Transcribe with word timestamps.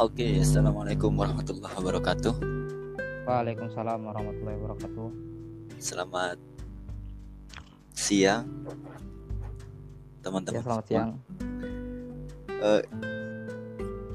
Oke, 0.00 0.40
assalamualaikum 0.40 1.12
warahmatullahi 1.12 1.76
wabarakatuh. 1.76 2.32
Waalaikumsalam 3.28 4.00
warahmatullahi 4.00 4.56
wabarakatuh. 4.56 5.08
Selamat 5.76 6.40
siang, 7.92 8.48
Ya, 8.48 10.24
teman-teman. 10.24 10.62
selamat 10.64 10.84
semua. 10.88 10.88
siang. 10.88 11.10
Eh, 12.48 12.82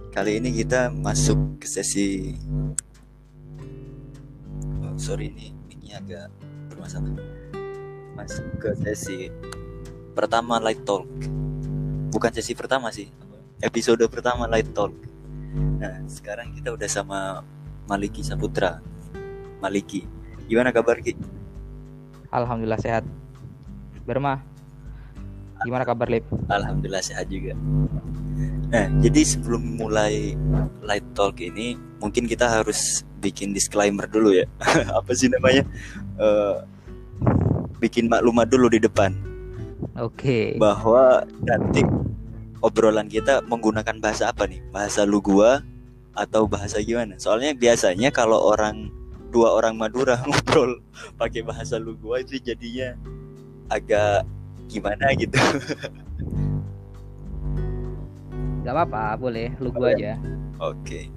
kali 0.09 0.41
ini 0.41 0.49
kita 0.57 0.89
masuk 0.89 1.61
ke 1.61 1.69
sesi. 1.69 2.33
Oh, 4.81 4.97
sorry 4.97 5.29
ini 5.29 5.53
ini 5.69 5.93
agak 5.93 6.33
bermasalah. 6.73 7.13
Masuk 8.17 8.45
ke 8.57 8.73
sesi 8.81 9.29
pertama 10.17 10.57
light 10.57 10.81
talk. 10.81 11.05
Bukan 12.09 12.31
sesi 12.33 12.57
pertama 12.57 12.89
sih, 12.89 13.05
episode 13.61 14.01
pertama 14.09 14.49
light 14.49 14.65
talk. 14.73 14.89
Nah, 15.85 16.01
sekarang 16.09 16.49
kita 16.57 16.73
udah 16.73 16.89
sama 16.89 17.45
Maliki 17.85 18.25
Saputra. 18.25 18.81
Maliki, 19.61 20.09
gimana 20.49 20.73
kabar 20.73 20.97
Ki? 20.97 21.13
Alhamdulillah 22.33 22.81
sehat. 22.81 23.05
Bermah. 24.01 24.41
Gimana 25.61 25.85
kabar 25.85 26.09
Lip? 26.09 26.25
Alhamdulillah 26.49 27.05
sehat 27.05 27.29
juga. 27.29 27.53
Nah, 28.73 28.89
jadi 28.97 29.21
sebelum 29.21 29.77
mulai 29.77 30.33
light 30.81 31.05
talk 31.13 31.37
ini, 31.37 31.77
mungkin 32.01 32.25
kita 32.25 32.49
harus 32.49 33.05
bikin 33.21 33.53
disclaimer 33.53 34.09
dulu 34.09 34.33
ya. 34.33 34.49
Apa 34.97 35.13
sih 35.13 35.29
namanya? 35.29 35.69
Eh, 36.17 36.55
bikin 37.77 38.09
maklumat 38.09 38.49
dulu 38.49 38.73
di 38.73 38.81
depan 38.81 39.13
Oke. 40.01 40.57
bahwa 40.57 41.21
nanti 41.45 41.85
obrolan 42.65 43.05
kita 43.05 43.45
menggunakan 43.45 44.01
bahasa 44.01 44.33
apa 44.33 44.49
nih? 44.49 44.57
Bahasa 44.73 45.05
lu 45.05 45.21
gua 45.21 45.61
atau 46.15 46.47
bahasa 46.47 46.79
gimana? 46.79 47.15
Soalnya 47.15 47.51
biasanya 47.51 48.09
kalau 48.09 48.39
orang 48.41 48.89
dua 49.29 49.51
orang 49.53 49.75
Madura 49.75 50.15
ngobrol 50.25 50.79
pakai 51.15 51.43
bahasa 51.43 51.75
lu 51.75 51.95
gua 51.95 52.19
itu 52.19 52.39
jadinya 52.39 52.95
agak 53.67 54.23
gimana 54.65 55.11
gitu. 55.13 55.35
Gak 58.63 58.73
apa-apa, 58.73 59.13
boleh. 59.15 59.53
Lu 59.59 59.69
gua 59.69 59.91
aja. 59.91 60.17
Oke. 60.57 61.11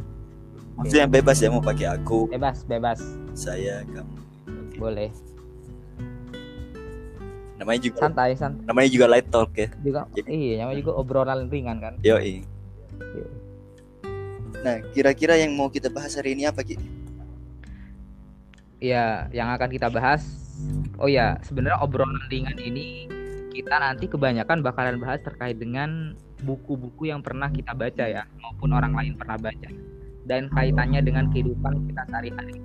Maksudnya 0.76 1.06
bebas 1.06 1.38
ya 1.38 1.48
mau 1.48 1.58
pakai 1.58 1.90
aku, 1.90 2.28
Bebas, 2.28 2.62
bebas. 2.62 3.00
saya, 3.32 3.82
kamu. 3.84 4.14
Oke. 4.46 4.76
Boleh. 4.78 5.10
Namanya 7.58 7.80
juga 7.82 7.98
Santai, 7.98 8.38
santai. 8.38 8.62
namanya 8.62 8.86
juga 8.86 9.06
light 9.08 9.26
talk 9.26 9.50
ya. 9.52 9.66
Juga 9.82 10.06
Jadi- 10.12 10.30
iya, 10.30 10.62
namanya 10.62 10.78
juga 10.78 10.92
obrolan 10.94 11.50
ringan 11.50 11.82
kan. 11.82 11.94
Yoi. 12.00 12.46
Nah, 14.64 14.82
kira-kira 14.90 15.38
yang 15.38 15.54
mau 15.54 15.70
kita 15.70 15.86
bahas 15.92 16.18
hari 16.18 16.34
ini 16.34 16.46
apa, 16.50 16.66
Ki? 16.66 16.74
Iya, 18.78 19.26
yang 19.34 19.50
akan 19.54 19.70
kita 19.74 19.90
bahas 19.90 20.22
Oh 20.98 21.06
ya, 21.06 21.38
sebenarnya 21.46 21.78
obrolan 21.78 22.18
ringan 22.26 22.58
ini 22.58 23.06
kita 23.54 23.74
nanti 23.78 24.10
kebanyakan 24.10 24.62
bakalan 24.62 24.98
bahas 24.98 25.22
terkait 25.22 25.58
dengan 25.58 26.14
buku-buku 26.42 27.10
yang 27.10 27.22
pernah 27.22 27.50
kita 27.50 27.74
baca 27.74 28.04
ya, 28.06 28.22
maupun 28.42 28.74
orang 28.74 28.94
lain 28.94 29.14
pernah 29.14 29.38
baca 29.38 29.70
dan 30.26 30.50
kaitannya 30.50 31.00
dengan 31.02 31.30
kehidupan 31.30 31.86
kita 31.90 32.02
sehari-hari. 32.10 32.58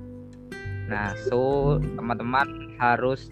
Nah, 0.90 1.14
so 1.30 1.78
teman-teman 1.98 2.74
harus 2.82 3.30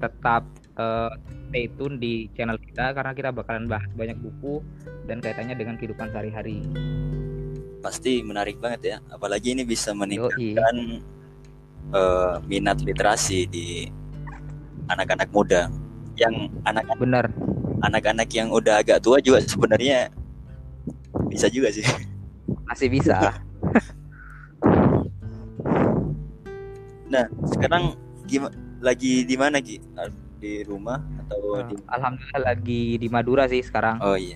tetap 0.00 0.48
eh, 0.80 1.12
stay 1.48 1.68
tune 1.76 2.00
di 2.00 2.28
channel 2.32 2.56
kita 2.56 2.96
karena 2.96 3.12
kita 3.12 3.30
bakalan 3.32 3.68
bahas 3.68 3.88
banyak 3.96 4.16
buku 4.20 4.64
dan 5.04 5.20
kaitannya 5.20 5.56
dengan 5.56 5.76
kehidupan 5.76 6.08
sehari-hari. 6.08 6.64
Pasti 7.84 8.24
menarik 8.24 8.56
banget 8.56 8.80
ya. 8.82 8.96
Apalagi 9.12 9.52
ini 9.52 9.60
bisa 9.68 9.92
Yoi. 9.92 10.00
meningkatkan 10.00 10.76
eh, 11.92 12.34
minat 12.48 12.80
literasi 12.80 13.44
di 13.44 13.84
anak-anak 14.88 15.28
muda. 15.28 15.68
Yang 16.16 16.48
anak 16.64 16.88
Bener. 16.96 17.26
anak-anak 17.84 18.28
yang 18.32 18.48
udah 18.48 18.80
agak 18.80 19.04
tua 19.04 19.20
juga 19.20 19.44
sebenarnya 19.44 20.08
bisa 21.28 21.52
juga 21.52 21.68
sih. 21.68 21.84
Masih 22.72 22.88
bisa. 22.88 23.20
Nah, 27.04 27.30
sekarang 27.46 27.94
gimana 28.26 28.50
lagi 28.82 29.22
di 29.22 29.36
mana 29.38 29.62
Ki? 29.62 29.78
Di 30.42 30.66
rumah 30.66 30.98
atau 31.22 31.62
Eh, 31.62 31.64
di 31.70 31.74
Alhamdulillah 31.86 32.42
lagi 32.42 32.98
di 32.98 33.06
Madura 33.06 33.46
sih 33.46 33.62
sekarang. 33.62 34.02
Oh 34.02 34.18
iya. 34.18 34.34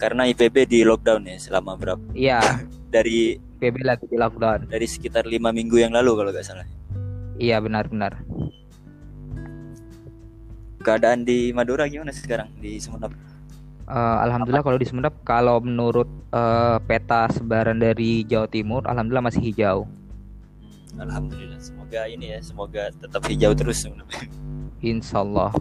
Karena 0.00 0.24
IPB 0.24 0.64
di 0.64 0.80
lockdown 0.80 1.28
ya 1.28 1.36
selama 1.36 1.76
berapa? 1.76 2.00
Iya, 2.16 2.40
Dari 2.88 3.36
PB 3.60 3.84
lagi 3.84 4.08
di 4.08 4.16
lockdown. 4.16 4.72
dari 4.72 4.88
sekitar 4.88 5.28
lima 5.28 5.52
minggu 5.52 5.76
yang 5.76 5.92
lalu 5.92 6.16
kalau 6.16 6.30
nggak 6.32 6.42
salah. 6.42 6.64
Iya 7.36 7.60
benar-benar. 7.60 8.24
Keadaan 10.80 11.28
di 11.28 11.52
Madura 11.52 11.84
gimana 11.84 12.08
sekarang 12.08 12.48
di 12.56 12.80
Sumeneb? 12.80 13.12
Eh, 13.84 14.18
alhamdulillah 14.24 14.64
kalau 14.64 14.80
di 14.80 14.88
Sumeneb, 14.88 15.12
kalau 15.22 15.60
menurut 15.60 16.08
eh, 16.32 16.80
peta 16.88 17.28
sebaran 17.28 17.76
dari 17.76 18.24
Jawa 18.24 18.48
Timur, 18.48 18.80
alhamdulillah 18.88 19.28
masih 19.28 19.44
hijau. 19.44 19.84
Hmm, 20.90 21.04
Alhamdulillah. 21.04 21.60
Semoga 21.60 22.08
ini 22.08 22.32
ya, 22.32 22.40
semoga 22.40 22.88
tetap 22.96 23.22
hijau 23.28 23.52
terus. 23.52 23.84
Insya 24.80 25.20
Allah. 25.20 25.52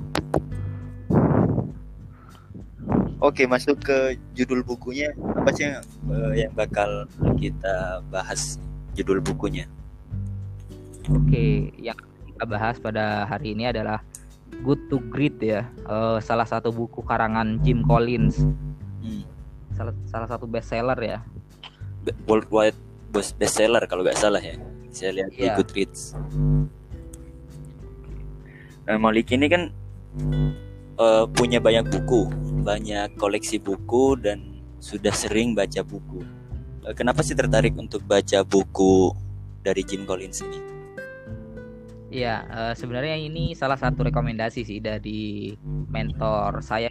Oke, 3.19 3.43
masuk 3.43 3.83
ke 3.83 4.15
judul 4.31 4.63
bukunya. 4.63 5.11
Apa 5.35 5.51
sih 5.51 5.67
yang, 5.67 5.83
eh, 6.07 6.47
yang 6.47 6.51
bakal 6.55 7.03
kita 7.35 7.99
bahas 8.07 8.55
judul 8.95 9.19
bukunya? 9.19 9.67
Oke, 11.11 11.73
yang 11.75 11.99
kita 12.25 12.43
bahas 12.47 12.79
pada 12.79 13.27
hari 13.27 13.51
ini 13.57 13.67
adalah 13.67 13.99
Good 14.63 14.87
to 14.87 14.97
Great 15.11 15.37
ya, 15.39 15.67
Eh, 15.83 16.17
salah 16.23 16.47
satu 16.47 16.71
buku 16.71 17.03
karangan 17.03 17.59
Jim 17.59 17.83
Collins, 17.83 18.39
Hmm. 19.03 19.23
salah 19.75 19.93
salah 20.07 20.27
satu 20.27 20.47
bestseller 20.47 20.99
ya. 20.99 21.19
Worldwide 22.23 22.77
best 23.11 23.35
bestseller 23.35 23.83
kalau 23.89 24.05
nggak 24.05 24.15
salah 24.15 24.39
ya. 24.39 24.55
Saya 24.89 25.11
lihat 25.13 25.29
di 25.33 25.43
Iya. 25.45 25.53
Goodreads. 25.59 26.15
Nah, 28.85 28.97
Malik 28.97 29.29
ini 29.29 29.45
kan 29.45 29.69
eh, 30.99 31.25
punya 31.31 31.61
banyak 31.61 31.87
buku, 31.87 32.27
banyak 32.59 33.15
koleksi 33.15 33.57
buku 33.57 34.19
dan 34.19 34.59
sudah 34.79 35.11
sering 35.11 35.55
baca 35.55 35.83
buku. 35.83 36.23
Eh, 36.87 36.95
kenapa 36.95 37.23
sih 37.23 37.35
tertarik 37.35 37.75
untuk 37.75 38.03
baca 38.03 38.43
buku 38.43 39.11
dari 39.63 39.83
Jim 39.83 40.03
Collins 40.03 40.43
ini? 40.43 40.59
Iya, 42.09 42.35
eh, 42.49 42.73
sebenarnya 42.73 43.15
ini 43.15 43.53
salah 43.53 43.77
satu 43.77 44.07
rekomendasi 44.07 44.65
sih 44.65 44.79
dari 44.81 45.53
mentor 45.87 46.63
saya 46.65 46.89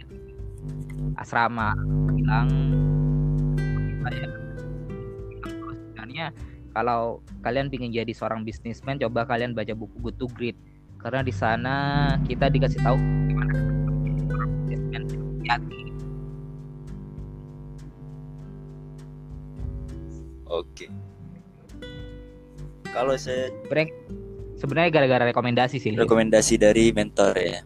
asrama 1.19 1.75
bilang 2.15 2.47
sebenarnya 6.19 6.35
kalau 6.75 7.23
kalian 7.43 7.71
ingin 7.71 8.03
jadi 8.03 8.11
seorang 8.11 8.43
bisnismen 8.43 8.99
coba 8.99 9.23
kalian 9.23 9.55
baca 9.55 9.71
buku 9.71 9.95
Good 10.03 10.17
to 10.19 10.27
Great 10.35 10.59
karena 10.99 11.23
di 11.23 11.31
sana 11.31 11.75
kita 12.27 12.51
dikasih 12.51 12.83
tahu 12.83 12.97
gimana 12.99 13.68
bisnismen 15.49 15.65
hati 15.65 15.81
Oke. 20.49 20.89
Kalau 22.89 23.13
saya 23.21 23.53
sebenarnya 23.61 23.93
sebenarnya 24.57 24.89
gara-gara 24.89 25.23
rekomendasi 25.29 25.77
sih 25.77 25.93
rekomendasi 25.93 26.57
dari 26.57 26.89
mentor 26.89 27.37
ya. 27.37 27.61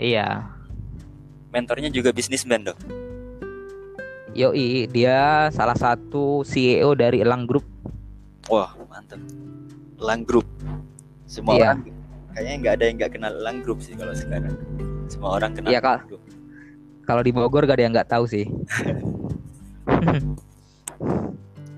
iya 0.00 0.28
Mentornya 1.52 1.92
juga 1.92 2.08
bisnismen 2.08 2.64
dong. 2.64 2.78
Yoi 4.32 4.88
dia 4.88 5.52
salah 5.52 5.76
satu 5.76 6.40
CEO 6.40 6.96
dari 6.96 7.20
Elang 7.20 7.44
Group 7.44 7.68
Wah, 8.48 8.72
mantap. 8.88 9.20
Lang 10.00 10.24
Group. 10.24 10.48
Semua 11.28 11.52
Iya. 11.54 11.76
orang 11.76 11.78
kayaknya 12.32 12.54
nggak 12.64 12.74
ada 12.80 12.84
yang 12.88 12.96
nggak 12.96 13.12
kenal 13.12 13.32
Lang 13.44 13.58
Group 13.60 13.84
sih 13.84 13.92
kalau 13.92 14.16
sekarang. 14.16 14.56
Semua 15.06 15.36
orang 15.36 15.52
kenal. 15.52 15.68
Iya, 15.68 15.84
Kak. 15.84 16.08
Kalau 17.10 17.26
di 17.26 17.34
Bogor 17.34 17.66
gak 17.66 17.74
ada 17.74 17.90
yang 17.90 17.94
nggak 17.98 18.06
tahu 18.06 18.30
sih 18.30 18.46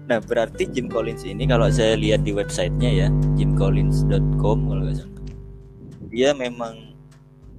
Nah, 0.02 0.18
berarti 0.18 0.68
Jim 0.68 0.90
Collins 0.92 1.24
ini 1.24 1.48
kalau 1.48 1.72
saya 1.72 1.96
lihat 1.96 2.26
di 2.26 2.36
websitenya 2.36 2.90
ya, 2.90 3.08
jimcollins.com 3.38 4.58
kalau 4.68 4.82
nggak 4.84 4.98
salah. 4.98 5.22
Dia 6.12 6.36
memang 6.36 6.92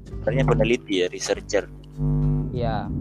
sebenarnya 0.05 0.45
peneliti 0.45 1.01
ya, 1.01 1.07
researcher. 1.09 1.65
Iya. 2.53 2.91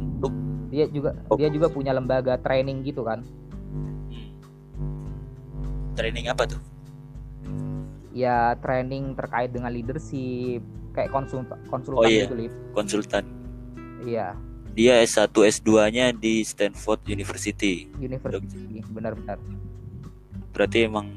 Untuk 0.00 0.32
Dia 0.72 0.88
juga 0.88 1.12
Oh. 1.28 1.36
dia 1.36 1.52
juga 1.52 1.68
punya 1.68 1.92
lembaga 1.92 2.40
training 2.40 2.80
gitu 2.86 3.04
kan. 3.04 3.20
hmm, 4.08 5.04
training 5.98 6.32
apa 6.32 6.48
tuh? 6.48 6.60
Ya 8.14 8.56
training 8.62 9.12
terkait 9.18 9.52
dengan 9.52 9.68
leadership, 9.74 10.64
kayak 10.96 11.12
konsul 11.12 11.44
konsultan 11.68 11.98
Oh, 12.00 12.08
iya. 12.08 12.24
gitu, 12.24 12.40
Lip. 12.40 12.52
Konsultan. 12.72 13.43
Iya. 14.04 14.36
Dia 14.74 15.00
S1 15.00 15.32
S2-nya 15.32 16.12
di 16.12 16.44
Stanford 16.44 17.08
University. 17.08 17.88
University, 17.96 18.82
benar-benar. 18.90 19.38
Berarti 20.52 20.78
emang 20.86 21.08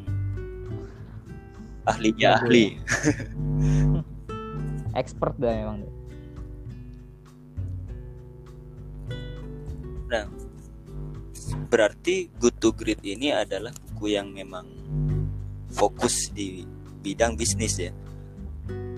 ahlinya 1.88 2.38
Jago 2.38 2.48
ahli. 2.48 2.66
Expert 5.02 5.36
dah 5.38 5.54
memang. 5.54 5.78
Nah, 10.08 10.26
berarti 11.68 12.32
Good 12.40 12.56
to 12.64 12.72
Great 12.72 13.02
ini 13.04 13.34
adalah 13.36 13.74
buku 13.76 14.16
yang 14.16 14.32
memang 14.32 14.70
fokus 15.74 16.30
di 16.32 16.64
bidang 17.02 17.36
bisnis 17.36 17.78
ya. 17.82 17.92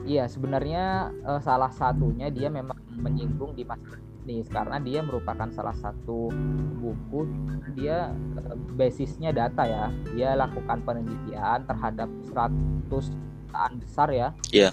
Iya, 0.09 0.25
sebenarnya 0.25 1.13
eh, 1.13 1.41
salah 1.45 1.69
satunya 1.69 2.33
dia 2.33 2.49
memang 2.49 2.88
menyinggung 2.99 3.55
di 3.55 3.63
masalah 3.63 3.99
bisnis 3.99 4.45
karena 4.51 4.77
dia 4.77 4.99
merupakan 5.01 5.49
salah 5.49 5.73
satu 5.79 6.29
buku 6.77 7.25
dia 7.73 8.11
eh, 8.37 8.57
basisnya 8.75 9.33
data 9.33 9.65
ya. 9.65 9.89
Dia 10.13 10.35
lakukan 10.37 10.83
penelitian 10.85 11.65
terhadap 11.65 12.09
100 12.29 13.29
perusahaan 13.49 13.73
besar 13.81 14.09
ya. 14.13 14.27
Iya. 14.53 14.71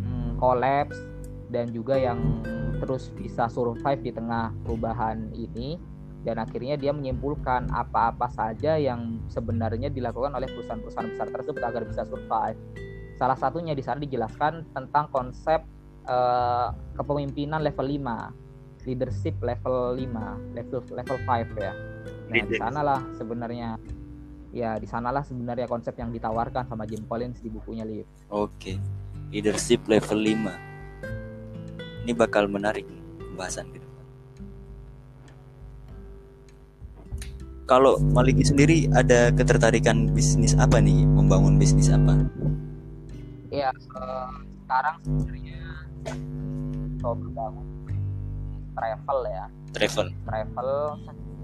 Hmm, 0.00 0.40
collapse 0.40 0.96
dan 1.52 1.68
juga 1.74 2.00
yang 2.00 2.40
terus 2.78 3.10
bisa 3.12 3.50
survive 3.50 4.00
di 4.00 4.12
tengah 4.14 4.54
perubahan 4.64 5.34
ini 5.34 5.76
dan 6.22 6.38
akhirnya 6.40 6.74
dia 6.78 6.90
menyimpulkan 6.94 7.70
apa-apa 7.70 8.30
saja 8.32 8.80
yang 8.80 9.22
sebenarnya 9.30 9.90
dilakukan 9.90 10.34
oleh 10.34 10.46
perusahaan-perusahaan 10.50 11.10
besar 11.14 11.28
tersebut 11.30 11.62
agar 11.62 11.82
bisa 11.84 12.02
survive. 12.08 12.58
Salah 13.18 13.34
satunya 13.34 13.74
di 13.74 13.82
sana 13.82 13.98
dijelaskan 13.98 14.70
tentang 14.72 15.10
konsep 15.10 15.62
eh, 16.08 16.68
kepemimpinan 16.96 17.60
level 17.60 17.86
5, 17.86 18.88
leadership 18.88 19.36
level 19.44 19.94
5, 19.94 20.56
level 20.56 20.80
level 20.96 21.18
5 21.28 21.52
ya. 21.60 21.72
Nah, 22.28 22.44
di 22.44 22.56
sanalah 22.56 23.00
sebenarnya 23.16 23.76
ya 24.52 24.80
di 24.80 24.88
sanalah 24.88 25.20
sebenarnya 25.24 25.68
konsep 25.68 25.92
yang 26.00 26.08
ditawarkan 26.08 26.64
sama 26.68 26.88
Jim 26.88 27.04
Collins 27.04 27.40
di 27.44 27.52
bukunya 27.52 27.84
Liv. 27.84 28.08
Oke. 28.32 28.80
Leadership 29.28 29.84
level 29.84 30.24
5. 30.24 32.04
Ini 32.04 32.12
bakal 32.16 32.48
menarik 32.48 32.88
pembahasan 33.20 33.68
ke 33.68 33.76
depan. 33.76 34.04
Kalau 37.68 38.00
Maliki 38.00 38.40
sendiri 38.48 38.88
ada 38.96 39.28
ketertarikan 39.28 40.08
bisnis 40.16 40.56
apa 40.56 40.80
nih? 40.80 41.04
Membangun 41.04 41.60
bisnis 41.60 41.92
apa? 41.92 42.16
Ya, 43.52 43.68
eh, 43.68 44.28
sekarang 44.64 44.96
sebenarnya 45.04 45.67
coba 46.98 47.26
bangun 47.34 47.66
travel 48.78 49.18
ya, 49.26 49.44
Travel. 49.74 50.06
travel 50.22 50.70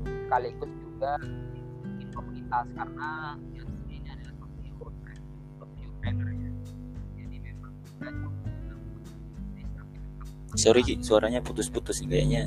sekaligus 0.05 0.71
juga 0.71 1.13
bikin 1.83 2.09
komunitas 2.15 2.67
karena 2.79 3.11
yang 3.51 3.69
ini 3.91 4.07
adalah 4.07 4.35
sosio 5.59 5.91
trainer 5.99 6.29
ya. 6.31 6.51
Jadi 7.19 7.37
memang 7.43 7.73
Sorry 10.55 10.87
Ki, 10.87 10.95
suaranya 11.03 11.43
putus-putus 11.43 11.99
nih 12.07 12.09
kayaknya 12.15 12.43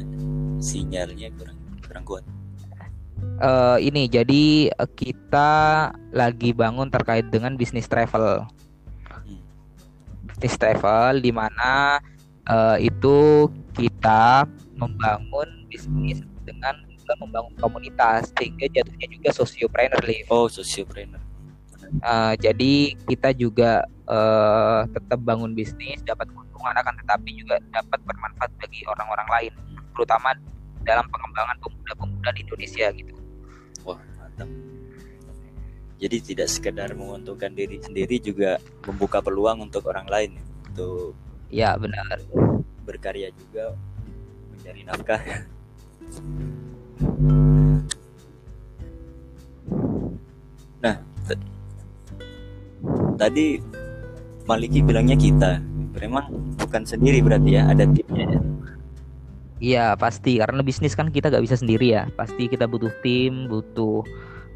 sinyalnya 0.63 1.27
kurang 1.35 1.59
kurang 1.83 2.03
kuat. 2.07 2.23
Eh, 3.37 3.77
ini 3.83 4.07
jadi 4.07 4.71
kita 4.95 5.49
lagi 6.15 6.55
bangun 6.55 6.87
terkait 6.89 7.27
dengan 7.29 7.59
bisnis 7.59 7.85
travel. 7.85 8.47
Bisnis 10.37 10.53
travel 10.61 11.17
di 11.17 11.33
mana 11.33 11.97
eh, 12.45 12.77
itu 12.85 13.49
kita 13.73 14.45
membangun 14.77 15.65
bisnis 15.65 16.21
dengan 16.45 16.77
membangun 17.17 17.55
komunitas 17.57 18.29
sehingga 18.35 18.67
jatuhnya 18.69 19.07
juga 19.09 19.29
sociopreneur 19.33 20.03
Liv. 20.05 20.27
Oh, 20.29 20.45
sociopreneur. 20.45 21.19
Eh, 21.87 22.33
jadi 22.37 22.73
kita 23.07 23.33
juga 23.33 23.81
eh, 24.05 24.81
tetap 24.93 25.19
bangun 25.25 25.57
bisnis, 25.57 26.03
dapat 26.05 26.29
keuntungan 26.29 26.75
akan 26.77 26.93
tetapi 27.01 27.29
juga 27.33 27.57
dapat 27.73 27.99
bermanfaat 28.05 28.51
bagi 28.61 28.85
orang-orang 28.85 29.27
lain, 29.33 29.53
terutama 29.95 30.35
dalam 30.85 31.09
pengembangan 31.09 31.57
pemuda-pemuda 31.63 32.29
di 32.35 32.41
Indonesia 32.45 32.87
gitu. 32.93 33.15
Wah, 33.87 33.99
mantap. 34.19 34.76
Jadi 35.97 36.17
tidak 36.21 36.47
sekedar 36.53 36.93
menguntungkan 36.93 37.57
diri 37.57 37.81
sendiri 37.81 38.21
juga 38.21 38.61
membuka 38.85 39.17
peluang 39.17 39.65
untuk 39.65 39.89
orang 39.89 40.05
lain 40.05 40.31
untuk 40.69 41.17
Ya 41.49 41.73
benar. 41.79 42.21
berkarya 42.85 43.33
juga 43.35 43.75
mencari 44.53 44.81
nafkah. 44.85 45.21
Nah, 50.79 50.95
tadi 53.19 53.59
Maliki 54.47 54.79
bilangnya 54.79 55.19
kita, 55.19 55.59
memang 55.99 56.31
bukan 56.55 56.87
sendiri 56.87 57.19
berarti 57.19 57.59
ya, 57.59 57.67
ada 57.67 57.83
timnya 57.83 58.25
ya. 58.31 58.41
Iya 59.57 59.85
pasti 59.97 60.37
karena 60.37 60.61
bisnis 60.61 60.93
kan 60.93 61.09
kita 61.09 61.33
gak 61.33 61.43
bisa 61.43 61.59
sendiri 61.59 61.91
ya. 61.91 62.07
Pasti 62.15 62.47
kita 62.47 62.69
butuh 62.69 62.93
tim, 63.03 63.49
butuh 63.51 64.05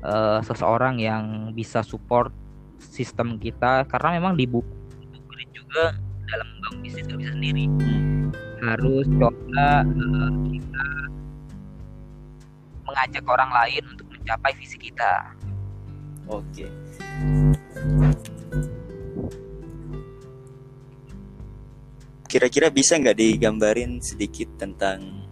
eh, 0.02 0.40
seseorang 0.46 0.98
yang 0.98 1.54
bisa 1.54 1.86
support 1.86 2.34
sistem 2.82 3.38
kita 3.38 3.86
karena 3.86 4.18
memang 4.18 4.34
di 4.34 4.50
buku 4.50 4.82
juga 5.72 5.96
dalam 6.28 6.48
membangun 6.58 6.80
bisnis 6.84 7.06
gak 7.08 7.20
bisa 7.22 7.32
sendiri. 7.32 7.66
Harus 8.62 9.06
coba 9.18 9.68
eh, 9.86 10.30
kita 10.58 10.88
mengajak 12.84 13.24
orang 13.24 13.52
lain 13.56 13.84
untuk 13.96 14.08
mencapai 14.12 14.52
visi 14.60 14.78
kita. 14.78 15.14
Oke. 16.28 16.68
Kira-kira 22.32 22.72
bisa 22.72 22.96
nggak 22.96 23.20
digambarin 23.20 24.00
sedikit 24.00 24.48
tentang 24.56 25.28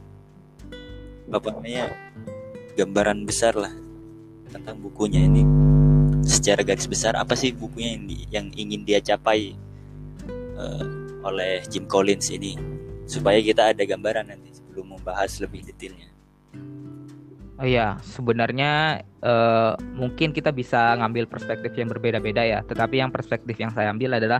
apa 1.30 1.48
namanya 1.56 1.94
gambaran 2.76 3.24
besar 3.24 3.56
lah 3.56 3.72
tentang 4.50 4.82
bukunya 4.82 5.26
ini 5.26 5.46
secara 6.26 6.66
garis 6.66 6.90
besar 6.90 7.16
apa 7.16 7.34
sih 7.38 7.54
bukunya 7.56 7.96
yang, 7.96 8.06
yang 8.30 8.48
ingin 8.54 8.82
dia 8.84 9.00
capai 9.00 9.56
eh, 10.58 10.86
oleh 11.24 11.64
Jim 11.68 11.86
Collins 11.86 12.30
ini 12.34 12.58
supaya 13.10 13.42
kita 13.42 13.74
ada 13.74 13.84
gambaran 13.86 14.30
nanti 14.30 14.54
sebelum 14.54 15.00
membahas 15.00 15.42
lebih 15.42 15.66
detailnya. 15.66 16.10
Oh 17.60 17.68
iya, 17.68 18.00
sebenarnya 18.08 19.04
eh, 19.20 19.74
mungkin 19.98 20.32
kita 20.32 20.56
bisa 20.56 20.96
ngambil 20.96 21.28
perspektif 21.28 21.76
yang 21.76 21.92
berbeda-beda 21.92 22.46
ya. 22.46 22.60
Tetapi 22.64 23.04
yang 23.04 23.12
perspektif 23.12 23.60
yang 23.60 23.74
saya 23.76 23.92
ambil 23.92 24.16
adalah 24.16 24.40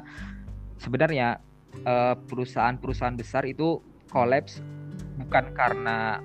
sebenarnya 0.80 1.44
eh, 1.84 2.16
perusahaan-perusahaan 2.16 3.20
besar 3.20 3.44
itu 3.44 3.84
kolaps 4.08 4.64
bukan 5.20 5.52
karena 5.52 6.24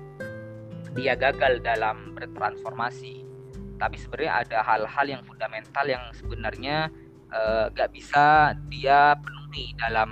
dia 0.95 1.19
gagal 1.19 1.59
dalam 1.59 2.15
bertransformasi, 2.15 3.24
tapi 3.75 3.99
sebenarnya 3.99 4.33
ada 4.47 4.57
hal-hal 4.63 5.05
yang 5.05 5.21
fundamental 5.27 5.85
yang 5.85 6.03
sebenarnya 6.15 6.87
eh, 7.31 7.65
gak 7.75 7.91
bisa 7.91 8.55
dia 8.71 9.15
penuhi 9.19 9.75
dalam 9.79 10.09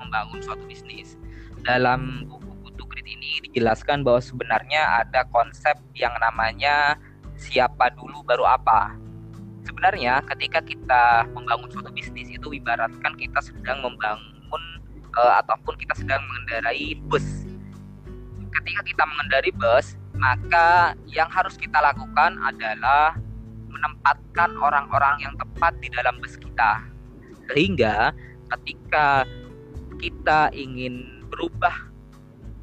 membangun 0.00 0.40
suatu 0.40 0.64
bisnis. 0.64 1.16
Dalam 1.64 2.28
buku 2.28 2.52
Kutu 2.68 2.84
Grit 2.90 3.08
ini 3.08 3.40
dijelaskan 3.48 4.04
bahwa 4.04 4.20
sebenarnya 4.20 5.04
ada 5.04 5.24
konsep 5.32 5.76
yang 5.96 6.12
namanya 6.20 7.00
siapa 7.40 7.92
dulu 7.96 8.20
baru 8.24 8.44
apa. 8.44 8.92
Sebenarnya 9.64 10.20
ketika 10.28 10.60
kita 10.60 11.24
membangun 11.32 11.72
suatu 11.72 11.88
bisnis 11.88 12.28
itu 12.28 12.52
ibaratkan 12.52 13.16
kita 13.16 13.40
sedang 13.40 13.80
membangun 13.80 14.62
eh, 15.16 15.34
ataupun 15.40 15.74
kita 15.80 15.96
sedang 15.96 16.20
mengendarai 16.20 17.00
bus. 17.08 17.24
Ketika 18.60 18.80
kita 18.86 19.02
mengendarai 19.08 19.52
bus, 19.56 19.96
maka 20.14 20.94
yang 21.10 21.26
harus 21.30 21.58
kita 21.58 21.78
lakukan 21.82 22.38
adalah 22.46 23.18
menempatkan 23.66 24.54
orang-orang 24.62 25.18
yang 25.20 25.34
tepat 25.34 25.74
di 25.82 25.90
dalam 25.90 26.14
bus 26.22 26.38
kita. 26.38 26.80
Sehingga 27.50 28.14
ketika 28.54 29.26
kita 29.98 30.48
ingin 30.54 31.26
berubah 31.28 31.74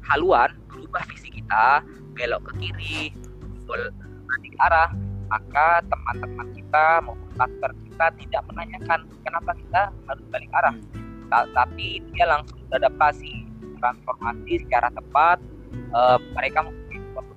haluan, 0.08 0.56
berubah 0.72 1.04
visi 1.12 1.28
kita, 1.30 1.84
belok 2.16 2.42
ke 2.50 2.52
kiri, 2.58 2.98
balik 3.68 4.54
arah, 4.68 4.90
maka 5.28 5.80
teman-teman 5.88 6.48
kita 6.56 6.84
maupun 7.04 7.30
partner 7.36 7.72
kita 7.88 8.06
tidak 8.20 8.42
menanyakan 8.48 9.00
kenapa 9.24 9.50
kita 9.56 9.82
harus 10.08 10.24
balik 10.32 10.50
arah, 10.56 10.76
Ta- 11.28 11.48
tapi 11.56 12.00
dia 12.12 12.24
langsung 12.28 12.60
beradaptasi, 12.68 13.48
transformasi 13.80 14.52
secara 14.66 14.88
tepat. 14.92 15.38
Eh, 15.72 16.18
mereka 16.36 16.68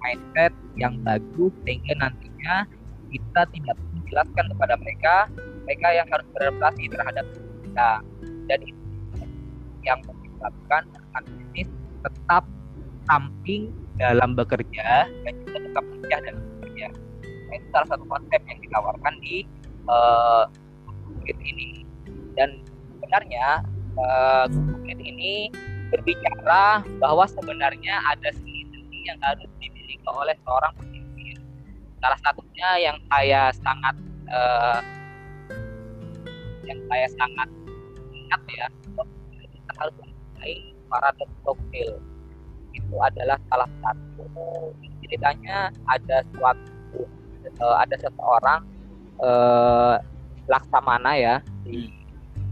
mindset 0.05 0.53
yang 0.77 0.93
bagus 1.01 1.49
sehingga 1.65 1.97
nantinya 1.97 2.69
kita 3.09 3.41
tidak 3.49 3.73
perlu 3.73 3.95
menjelaskan 4.05 4.45
kepada 4.53 4.73
mereka, 4.77 5.15
mereka 5.65 5.87
yang 5.97 6.07
harus 6.13 6.27
beradaptasi 6.37 6.83
terhadap 6.93 7.25
kita. 7.65 7.91
Dan 8.45 8.59
itu 8.61 8.85
yang 9.81 9.99
dilakukan 10.05 10.81
dengan 10.93 11.23
bisnis 11.25 11.69
tetap 12.05 12.43
samping 13.09 13.73
dalam 13.97 14.37
bekerja 14.37 15.09
dan 15.09 15.33
juga 15.45 15.57
tetap 15.65 15.83
lincah 15.89 16.19
dalam 16.21 16.41
bekerja. 16.57 16.87
Nah, 17.25 17.55
itu 17.57 17.67
salah 17.73 17.87
satu 17.89 18.05
konsep 18.05 18.41
yang 18.45 18.59
ditawarkan 18.61 19.13
di 19.25 19.35
uh, 19.89 20.45
ini. 21.25 21.85
Dan 22.35 22.61
sebenarnya 22.93 23.63
uh, 23.97 24.45
ini 24.85 25.49
berbicara 25.89 26.83
bahwa 26.99 27.25
sebenarnya 27.29 27.95
ada 28.11 28.29
seni-seni 28.35 28.99
yang 29.07 29.19
harus 29.23 29.47
dimiliki 29.61 29.74
oleh 30.11 30.35
seorang 30.45 30.73
pemimpin. 30.77 31.37
Salah 32.01 32.19
satunya 32.21 32.69
yang 32.81 32.97
saya 33.09 33.49
sangat 33.61 33.95
uh, 34.29 34.79
yang 36.65 36.79
saya 36.89 37.07
sangat 37.17 37.49
ingat 38.13 38.41
ya 38.49 38.67
kita 39.37 39.71
harus 39.77 39.95
mempunyai 40.01 40.55
para 40.89 41.09
dokter 41.17 41.89
itu 42.75 42.95
adalah 42.99 43.37
salah 43.47 43.69
satu 43.79 44.25
ceritanya 45.05 45.69
ada 45.87 46.25
suatu 46.33 47.05
uh, 47.61 47.75
ada 47.79 47.95
seseorang 48.01 48.61
uh, 49.21 49.95
laksamana 50.49 51.11
ya 51.15 51.35
di 51.63 51.89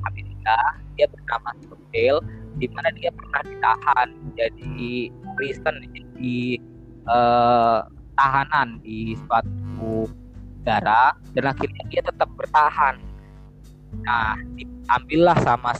Amerika 0.05 0.57
dia 0.95 1.09
bernama 1.09 1.49
Stockdale 1.61 2.21
di 2.61 2.69
mana 2.69 2.89
dia 2.93 3.09
pernah 3.09 3.41
ditahan 3.41 4.09
jadi 4.37 5.09
prison 5.35 5.75
di 6.17 6.61
uh, 7.07 7.87
tahanan 8.13 8.79
di 8.85 9.17
suatu 9.17 10.07
negara 10.61 11.17
dan 11.35 11.43
akhirnya 11.51 11.83
dia 11.91 12.01
tetap 12.05 12.29
bertahan. 12.37 12.95
Nah 14.03 14.37
diambillah 14.55 15.37
sama 15.43 15.75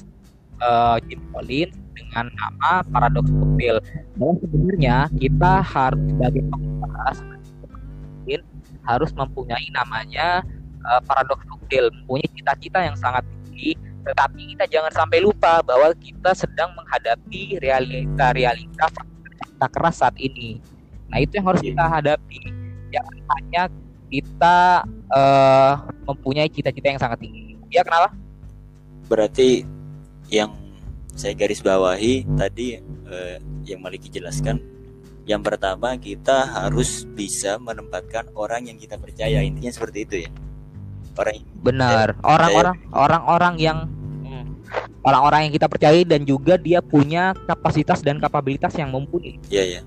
uh, 0.59 0.97
Jim 1.07 1.21
Collins 1.31 1.75
dengan 1.93 2.29
nama 2.33 2.81
paradoks 2.89 3.29
Stockdale 3.29 3.81
bahwa 4.17 4.33
sebenarnya 4.41 4.97
kita 5.17 5.53
harus 5.61 6.03
sebagai 6.09 6.43
pengusaha 6.49 7.07
harus 8.83 9.15
mempunyai 9.15 9.67
namanya 9.71 10.43
uh, 10.83 10.99
paradoks 11.07 11.47
Stockdale 11.47 11.87
mempunyai 12.03 12.27
cita-cita 12.35 12.83
yang 12.83 12.97
sangat 12.99 13.23
tinggi 13.47 13.79
tetapi 14.03 14.41
kita 14.55 14.67
jangan 14.67 14.91
sampai 14.91 15.23
lupa 15.23 15.63
bahwa 15.63 15.95
kita 15.95 16.35
sedang 16.35 16.75
menghadapi 16.75 17.55
realita-realita 17.63 18.91
fakta 18.91 19.67
keras 19.71 20.03
saat 20.03 20.15
ini. 20.19 20.59
Nah 21.13 21.21
itu 21.21 21.37
yang 21.37 21.45
harus 21.45 21.61
kita 21.61 21.85
hadapi. 21.85 22.41
Jangan 22.89 23.15
hanya 23.37 23.63
kita 24.09 24.57
uh, 25.13 25.73
mempunyai 26.09 26.49
cita-cita 26.49 26.89
yang 26.89 26.97
sangat 26.97 27.21
tinggi. 27.21 27.53
Ya 27.69 27.85
kenapa? 27.85 28.17
Berarti 29.05 29.61
yang 30.33 30.57
saya 31.13 31.37
garis 31.37 31.61
bawahi 31.61 32.25
tadi 32.33 32.81
uh, 33.05 33.37
yang 33.61 33.85
Maliki 33.85 34.09
jelaskan 34.09 34.57
yang 35.29 35.45
pertama 35.45 35.93
kita 36.01 36.49
harus 36.49 37.05
bisa 37.13 37.61
menempatkan 37.61 38.33
orang 38.33 38.73
yang 38.73 38.81
kita 38.81 38.97
percaya. 38.97 39.45
Intinya 39.45 39.69
seperti 39.69 40.09
itu 40.09 40.15
ya. 40.25 40.31
Orang 41.13 41.37
benar. 41.61 42.17
orang-orang 42.25 42.75
orang-orang 42.89 43.53
yang 43.61 43.77
hmm, 44.25 44.65
orang-orang 45.05 45.45
yang 45.45 45.53
kita 45.53 45.69
percaya 45.69 46.01
dan 46.01 46.25
juga 46.25 46.57
dia 46.57 46.81
punya 46.81 47.37
kapasitas 47.45 48.01
dan 48.01 48.17
kapabilitas 48.17 48.73
yang 48.73 48.89
mumpuni. 48.89 49.37
Iya 49.53 49.77
ya 49.77 49.81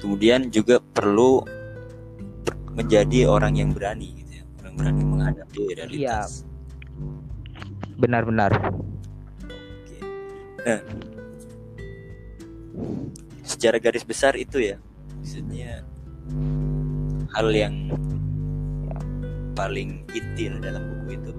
kemudian 0.00 0.48
juga 0.48 0.80
perlu 0.80 1.44
menjadi 2.74 3.28
orang 3.28 3.54
yang 3.60 3.70
berani 3.70 4.16
gitu 4.24 4.40
ya 4.40 4.44
orang 4.64 4.74
berani 4.76 5.02
menghadapi 5.04 5.62
realitas 5.76 5.94
iya 5.94 6.18
benar-benar 8.00 8.52
nah 10.64 10.80
secara 13.44 13.76
garis 13.76 14.04
besar 14.04 14.36
itu 14.36 14.60
ya 14.60 14.76
maksudnya 15.20 15.84
hal 17.34 17.48
yang 17.54 17.74
paling 19.54 20.02
inti 20.16 20.48
dalam 20.58 20.82
buku 20.88 21.08
itu. 21.20 21.32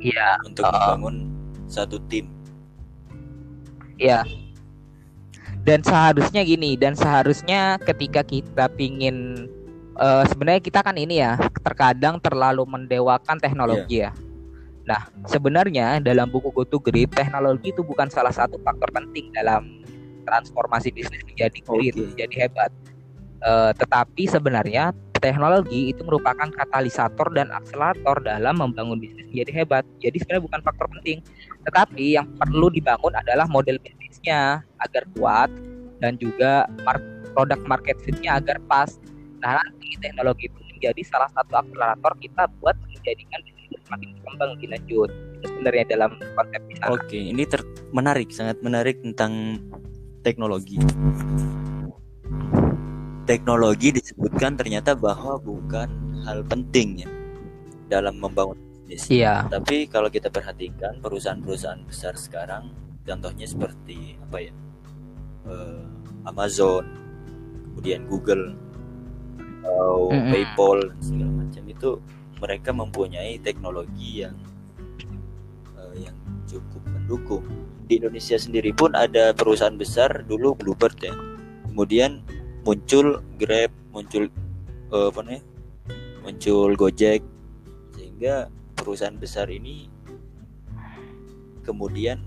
Iya. 0.00 0.40
Untuk 0.46 0.64
uh, 0.64 0.72
membangun 0.72 1.16
satu 1.68 2.00
tim. 2.08 2.30
Iya. 4.00 4.24
Dan 5.66 5.82
seharusnya 5.82 6.46
gini, 6.46 6.78
dan 6.78 6.94
seharusnya 6.94 7.82
ketika 7.82 8.22
kita 8.22 8.70
pingin 8.78 9.50
uh, 9.98 10.22
sebenarnya 10.30 10.62
kita 10.62 10.78
kan 10.78 10.94
ini 10.94 11.18
ya 11.18 11.34
terkadang 11.66 12.22
terlalu 12.22 12.62
mendewakan 12.62 13.42
teknologi 13.42 14.06
yeah. 14.06 14.14
ya. 14.14 14.24
Nah, 14.86 15.00
sebenarnya 15.26 15.98
dalam 15.98 16.30
buku 16.30 16.54
Go 16.54 16.62
to 16.62 16.78
Grip, 16.78 17.10
teknologi 17.18 17.74
itu 17.74 17.82
bukan 17.82 18.06
salah 18.06 18.30
satu 18.30 18.62
faktor 18.62 18.86
penting 18.94 19.34
dalam 19.34 19.82
transformasi 20.22 20.94
bisnis 20.94 21.26
menjadi 21.26 21.58
great, 21.66 21.98
okay. 21.98 22.06
menjadi 22.14 22.34
hebat. 22.46 22.70
Uh, 23.42 23.74
tetapi 23.74 24.30
sebenarnya 24.30 24.94
teknologi 25.18 25.90
itu 25.90 26.06
merupakan 26.06 26.46
katalisator 26.46 27.26
dan 27.34 27.50
akselerator 27.50 28.22
dalam 28.22 28.62
membangun 28.62 29.02
bisnis 29.02 29.26
menjadi 29.34 29.66
hebat. 29.66 29.82
Jadi 29.98 30.22
sebenarnya 30.22 30.44
bukan 30.46 30.60
faktor 30.62 30.86
penting, 30.94 31.18
tetapi 31.66 32.14
yang 32.14 32.26
perlu 32.38 32.70
dibangun 32.70 33.12
adalah 33.18 33.44
model 33.50 33.76
bisnisnya 33.82 34.62
agar 34.78 35.02
kuat 35.18 35.50
dan 35.98 36.14
juga 36.16 36.70
mar 36.86 36.96
produk 37.34 37.60
market 37.66 37.98
fitnya 38.06 38.38
agar 38.38 38.56
pas. 38.70 38.96
Nah 39.42 39.60
nanti 39.60 39.98
teknologi 40.00 40.48
itu 40.48 40.60
menjadi 40.72 41.02
salah 41.04 41.28
satu 41.34 41.52
akselerator 41.58 42.14
kita 42.22 42.48
buat 42.62 42.76
menjadikan 42.86 43.40
bisnis 43.44 43.80
semakin 43.84 44.08
berkembang 44.22 44.50
lebih 44.56 44.68
lanjut. 44.78 45.10
Itu 45.10 45.46
sebenarnya 45.52 45.84
dalam 45.90 46.10
konsep 46.38 46.60
bisnis. 46.70 46.88
Oke, 46.88 47.18
ini 47.18 47.42
menarik, 47.92 48.28
sangat 48.32 48.56
menarik 48.64 49.02
tentang 49.04 49.60
teknologi 50.24 50.78
teknologi 53.26 53.90
disebutkan 53.90 54.54
ternyata 54.54 54.94
bahwa 54.94 55.36
bukan 55.42 55.90
hal 56.22 56.46
penting 56.46 57.02
ya 57.02 57.10
dalam 57.90 58.22
membangun 58.22 58.54
bisnis. 58.86 59.10
Iya. 59.10 59.50
Tapi 59.50 59.90
kalau 59.90 60.08
kita 60.08 60.30
perhatikan 60.30 61.02
perusahaan-perusahaan 61.02 61.82
besar 61.84 62.14
sekarang, 62.14 62.70
contohnya 63.02 63.44
seperti 63.44 64.14
apa 64.22 64.38
ya, 64.38 64.52
uh, 65.50 65.82
Amazon, 66.30 66.86
kemudian 67.70 68.06
Google, 68.06 68.54
atau 69.66 70.14
mm 70.14 70.14
-hmm. 70.14 70.30
PayPal 70.32 70.78
dan 70.94 71.00
segala 71.02 71.32
macam 71.42 71.64
itu 71.66 71.90
mereka 72.38 72.70
mempunyai 72.70 73.34
teknologi 73.42 74.22
yang 74.22 74.36
uh, 75.74 75.94
yang 75.98 76.16
cukup 76.46 76.82
mendukung. 76.86 77.44
Di 77.86 78.02
Indonesia 78.02 78.34
sendiri 78.38 78.74
pun 78.74 78.94
ada 78.98 79.30
perusahaan 79.34 79.74
besar 79.74 80.26
dulu 80.26 80.54
Bluebird 80.58 80.98
ya. 81.02 81.14
Kemudian 81.70 82.22
muncul 82.66 83.22
Grab, 83.38 83.70
muncul 83.94 84.26
uh, 84.90 85.10
apa 85.10 85.20
nih? 85.22 85.42
Muncul 86.26 86.74
Gojek 86.74 87.22
sehingga 87.94 88.50
perusahaan 88.76 89.16
besar 89.16 89.48
ini 89.48 89.88
kemudian 91.66 92.22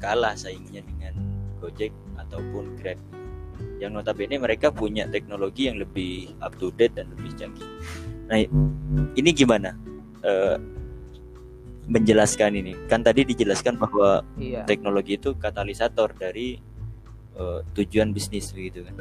kalah 0.00 0.32
saingnya 0.38 0.80
dengan 0.80 1.14
Gojek 1.60 1.92
ataupun 2.16 2.78
Grab. 2.80 2.96
Yang 3.76 3.92
notabene 4.00 4.40
mereka 4.40 4.72
punya 4.72 5.04
teknologi 5.08 5.68
yang 5.68 5.76
lebih 5.80 6.32
up 6.40 6.56
to 6.56 6.72
date 6.72 6.96
dan 6.96 7.12
lebih 7.12 7.32
canggih. 7.36 7.68
Nah, 8.28 8.40
ini 9.16 9.30
gimana? 9.36 9.76
Uh, 10.24 10.56
menjelaskan 11.86 12.58
ini 12.58 12.74
kan 12.90 13.06
tadi 13.06 13.22
dijelaskan 13.22 13.78
bahwa 13.78 14.26
iya. 14.42 14.66
teknologi 14.66 15.14
itu 15.14 15.38
katalisator 15.38 16.10
dari 16.18 16.58
uh, 17.38 17.62
tujuan 17.78 18.10
bisnis 18.10 18.50
begitu 18.50 18.82
kan 18.82 18.96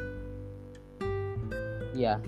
Iya. 1.96 2.20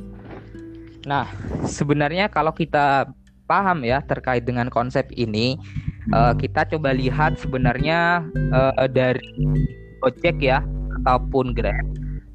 Nah, 1.04 1.28
sebenarnya 1.68 2.32
kalau 2.32 2.56
kita 2.56 3.12
paham 3.48 3.82
ya 3.88 4.04
terkait 4.04 4.44
dengan 4.44 4.68
konsep 4.68 5.08
ini, 5.16 5.56
uh, 6.12 6.36
kita 6.36 6.68
coba 6.68 6.92
lihat 6.94 7.40
sebenarnya 7.40 8.28
uh, 8.52 8.86
dari 8.92 9.24
Gojek 10.04 10.38
ya 10.44 10.62
ataupun 11.02 11.56
Grab, 11.56 11.88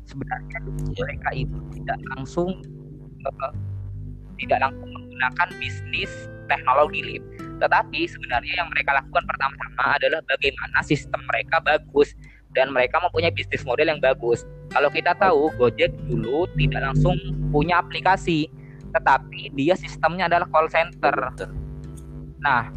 sebenarnya 0.08 0.58
mereka 0.96 1.28
itu 1.36 1.56
tidak 1.76 1.98
langsung 2.16 2.64
uh, 3.28 3.54
tidak 4.40 4.58
langsung 4.58 4.88
menggunakan 4.90 5.48
bisnis 5.60 6.10
teknologi 6.50 7.00
lip, 7.04 7.22
tetapi 7.62 8.08
sebenarnya 8.08 8.64
yang 8.64 8.68
mereka 8.74 8.98
lakukan 8.98 9.24
pertama-tama 9.28 9.84
adalah 10.00 10.20
bagaimana 10.26 10.82
sistem 10.82 11.20
mereka 11.30 11.62
bagus 11.62 12.16
dan 12.52 12.72
mereka 12.72 13.00
mempunyai 13.00 13.32
bisnis 13.32 13.64
model 13.64 13.88
yang 13.88 14.00
bagus. 14.02 14.44
Kalau 14.72 14.88
kita 14.88 15.12
tahu 15.16 15.52
Gojek 15.60 15.92
dulu 16.08 16.48
tidak 16.56 16.92
langsung 16.92 17.16
punya 17.52 17.80
aplikasi, 17.80 18.48
tetapi 18.92 19.52
dia 19.56 19.74
sistemnya 19.74 20.28
adalah 20.28 20.46
call 20.52 20.68
center. 20.68 21.16
Nah, 22.44 22.68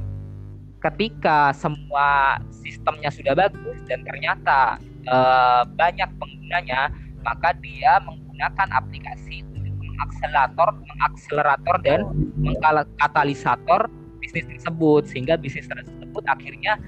ketika 0.79 1.51
semua 1.51 2.39
sistemnya 2.51 3.11
sudah 3.11 3.33
bagus 3.35 3.77
dan 3.85 4.01
ternyata 4.07 4.79
uh, 5.09 5.63
banyak 5.75 6.07
penggunanya, 6.17 6.89
maka 7.25 7.51
dia 7.59 7.99
menggunakan 8.03 8.67
aplikasi 8.73 9.43
untuk 9.53 9.75
mengakselerator, 9.81 10.69
mengakselerator 10.85 11.75
dan 11.83 11.99
mengkatalisator 12.39 13.89
bisnis 14.19 14.45
tersebut 14.49 15.05
sehingga 15.05 15.37
bisnis 15.37 15.69
tersebut 15.69 16.23
akhirnya 16.25 16.81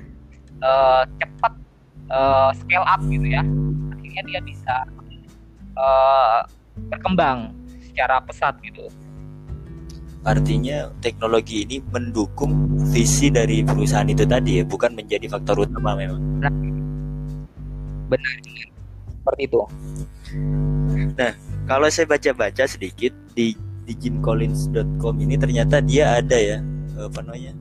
uh, 0.66 1.06
cepat 1.22 1.54
uh, 2.10 2.50
scale 2.58 2.88
up 2.88 3.02
gitu 3.06 3.30
ya 3.30 3.46
akhirnya 3.94 4.24
dia 4.26 4.40
bisa 4.42 4.76
uh, 5.78 6.42
berkembang 6.90 7.54
secara 7.86 8.22
pesat 8.22 8.58
gitu. 8.66 8.90
Artinya 10.28 10.92
teknologi 11.00 11.64
ini 11.64 11.80
mendukung 11.80 12.76
visi 12.92 13.32
dari 13.32 13.64
perusahaan 13.64 14.08
itu 14.12 14.28
tadi 14.28 14.60
ya, 14.60 14.64
bukan 14.68 14.92
menjadi 14.92 15.32
faktor 15.32 15.64
utama 15.64 15.96
memang. 15.96 16.20
Nah, 16.44 16.52
benar 18.12 18.36
seperti 19.24 19.42
itu. 19.48 19.60
Nah, 21.16 21.32
kalau 21.68 21.88
saya 21.88 22.08
baca-baca 22.12 22.64
sedikit 22.68 23.16
di 23.32 23.56
di 23.88 23.96
jimcollins.com 23.96 25.16
ini 25.24 25.40
ternyata 25.40 25.80
dia 25.80 26.20
ada 26.20 26.36
ya 26.36 26.60
apa 27.00 27.24
namanya 27.24 27.56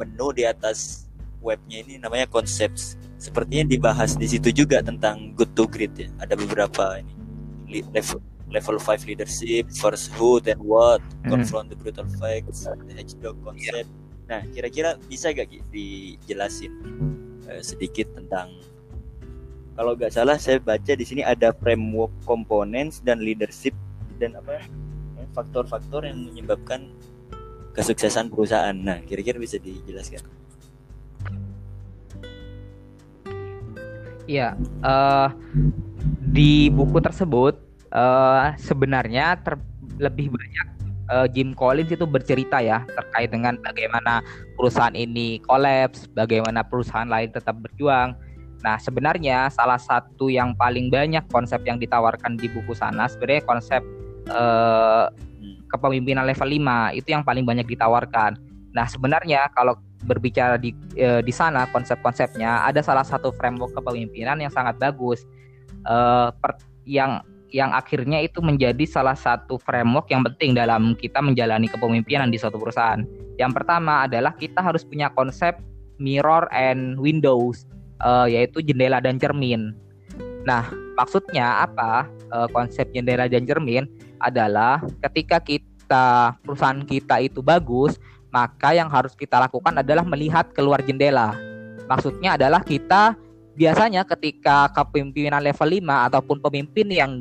menu 0.00 0.32
di 0.32 0.48
atas 0.48 1.04
webnya 1.44 1.84
ini 1.84 2.00
namanya 2.00 2.24
konsep 2.24 2.72
sepertinya 3.20 3.68
dibahas 3.68 4.16
di 4.16 4.24
situ 4.24 4.48
juga 4.48 4.80
tentang 4.80 5.36
good 5.36 5.52
to 5.52 5.68
great 5.68 5.92
ya 5.92 6.08
ada 6.24 6.32
beberapa 6.32 6.96
ini 7.00 7.12
level 7.92 8.20
level 8.50 8.76
5 8.78 9.06
leadership 9.06 9.70
first 9.78 10.10
who 10.18 10.42
then 10.42 10.58
what 10.60 11.00
mm. 11.22 11.30
confront 11.30 11.70
the 11.70 11.78
brutal 11.78 12.06
facts 12.18 12.66
the 12.66 12.94
hedgehog 12.94 13.38
concept 13.46 13.90
nah 14.30 14.42
kira-kira 14.54 14.94
bisa 15.10 15.34
gak 15.34 15.50
dijelasin 15.74 16.70
uh, 17.50 17.62
sedikit 17.62 18.10
tentang 18.14 18.50
kalau 19.74 19.96
nggak 19.96 20.12
salah 20.12 20.36
saya 20.36 20.60
baca 20.60 20.92
di 20.92 21.06
sini 21.06 21.24
ada 21.24 21.56
framework 21.56 22.12
components 22.28 23.00
dan 23.00 23.22
leadership 23.22 23.72
dan 24.20 24.36
apa 24.36 24.60
faktor-faktor 25.32 26.04
yang 26.04 26.26
menyebabkan 26.26 26.90
kesuksesan 27.72 28.28
perusahaan. 28.28 28.74
Nah, 28.74 28.98
kira-kira 29.06 29.38
bisa 29.38 29.56
dijelaskan? 29.56 30.26
Iya, 34.30 34.54
uh, 34.86 35.34
di 36.30 36.70
buku 36.70 37.02
tersebut 37.02 37.58
uh, 37.94 38.54
sebenarnya 38.56 39.38
ter 39.40 39.58
lebih 40.00 40.32
banyak 40.32 40.66
uh, 41.12 41.26
Jim 41.30 41.52
Collins 41.52 41.92
itu 41.92 42.06
bercerita 42.06 42.62
ya 42.62 42.86
terkait 42.94 43.30
dengan 43.30 43.58
bagaimana 43.60 44.24
perusahaan 44.56 44.94
ini 44.94 45.42
kolaps, 45.44 46.08
bagaimana 46.14 46.64
perusahaan 46.64 47.08
lain 47.08 47.30
tetap 47.34 47.58
berjuang. 47.60 48.16
Nah, 48.60 48.76
sebenarnya 48.76 49.48
salah 49.48 49.80
satu 49.80 50.28
yang 50.28 50.52
paling 50.52 50.92
banyak 50.92 51.24
konsep 51.32 51.64
yang 51.64 51.80
ditawarkan 51.80 52.36
di 52.36 52.44
buku 52.52 52.76
sana 52.76 53.08
sebenarnya 53.08 53.44
konsep 53.48 53.80
uh, 54.28 55.08
kepemimpinan 55.72 56.28
level 56.28 56.50
5 56.50 56.98
itu 56.98 57.08
yang 57.08 57.24
paling 57.24 57.46
banyak 57.46 57.64
ditawarkan. 57.64 58.36
Nah, 58.74 58.86
sebenarnya 58.86 59.48
kalau 59.54 59.78
berbicara 60.04 60.56
di 60.56 60.72
e, 60.96 61.20
di 61.20 61.32
sana 61.32 61.68
konsep-konsepnya 61.68 62.64
ada 62.64 62.80
salah 62.80 63.04
satu 63.04 63.34
framework 63.36 63.76
kepemimpinan 63.76 64.40
yang 64.40 64.48
sangat 64.48 64.80
bagus 64.80 65.28
e, 65.84 65.96
per, 66.40 66.56
yang 66.88 67.20
yang 67.50 67.74
akhirnya 67.74 68.22
itu 68.22 68.38
menjadi 68.42 68.82
salah 68.86 69.18
satu 69.18 69.58
framework 69.58 70.10
yang 70.10 70.22
penting 70.26 70.54
dalam 70.54 70.94
kita 70.94 71.18
menjalani 71.18 71.66
kepemimpinan 71.66 72.30
di 72.30 72.38
suatu 72.38 72.56
perusahaan. 72.56 73.02
Yang 73.36 73.52
pertama 73.62 74.06
adalah 74.06 74.34
kita 74.34 74.62
harus 74.62 74.86
punya 74.86 75.10
konsep 75.12 75.58
mirror 76.00 76.46
and 76.54 76.96
windows, 76.96 77.66
e, 78.00 78.10
yaitu 78.32 78.64
jendela 78.64 79.02
dan 79.02 79.20
cermin. 79.20 79.76
Nah, 80.48 80.70
maksudnya 80.96 81.66
apa? 81.66 82.08
E, 82.30 82.36
konsep 82.54 82.88
jendela 82.94 83.26
dan 83.26 83.44
cermin 83.44 83.84
adalah 84.22 84.80
ketika 85.08 85.42
kita 85.42 86.34
perusahaan 86.40 86.80
kita 86.86 87.20
itu 87.20 87.42
bagus, 87.44 87.98
maka 88.30 88.72
yang 88.72 88.88
harus 88.88 89.12
kita 89.18 89.42
lakukan 89.42 89.82
adalah 89.82 90.06
melihat 90.06 90.48
keluar 90.54 90.80
jendela. 90.80 91.34
Maksudnya 91.90 92.38
adalah 92.38 92.62
kita 92.62 93.18
biasanya 93.58 94.06
ketika 94.06 94.70
kepemimpinan 94.72 95.42
level 95.42 95.68
5 95.68 96.08
ataupun 96.08 96.38
pemimpin 96.38 96.86
yang 96.88 97.12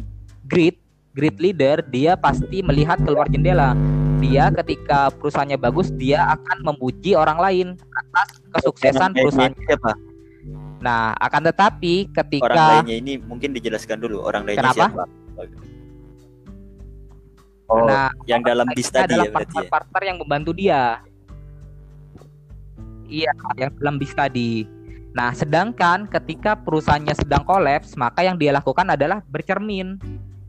great, 0.50 0.76
great 1.14 1.38
leader, 1.38 1.86
dia 1.94 2.18
pasti 2.18 2.66
melihat 2.66 2.98
keluar 3.06 3.30
jendela. 3.30 3.78
Dia 4.20 4.52
ketika 4.52 5.14
perusahaannya 5.16 5.56
bagus, 5.56 5.94
dia 5.96 6.26
akan 6.36 6.58
memuji 6.74 7.16
orang 7.16 7.40
lain 7.40 7.68
atas 7.78 8.28
kesuksesan 8.58 9.16
perusahaan. 9.16 9.54
Siapa? 9.56 9.94
Nah, 10.84 11.16
akan 11.20 11.42
tetapi 11.54 12.12
ketika 12.12 12.50
orang 12.50 12.68
lainnya 12.84 12.98
ini 13.00 13.14
mungkin 13.20 13.56
dijelaskan 13.56 14.00
dulu 14.00 14.24
orang 14.24 14.44
lainnya 14.44 14.74
Kenapa? 14.74 14.86
siapa? 14.92 15.04
Oh, 17.70 17.86
nah, 17.86 18.10
yang 18.26 18.42
dalam 18.42 18.66
bis 18.74 18.90
tadi 18.90 19.14
adalah 19.14 19.30
ya 19.30 19.36
partner-partner 19.36 20.02
ya? 20.02 20.08
yang 20.10 20.18
membantu 20.18 20.52
dia. 20.58 20.82
Iya, 23.06 23.32
yang 23.62 23.70
dalam 23.78 23.96
bis 24.02 24.14
tadi. 24.18 24.66
Nah, 25.14 25.34
sedangkan 25.34 26.10
ketika 26.10 26.58
perusahaannya 26.58 27.14
sedang 27.14 27.46
kolaps, 27.46 27.94
maka 27.94 28.26
yang 28.26 28.38
dia 28.42 28.54
lakukan 28.54 28.90
adalah 28.90 29.22
bercermin. 29.30 30.02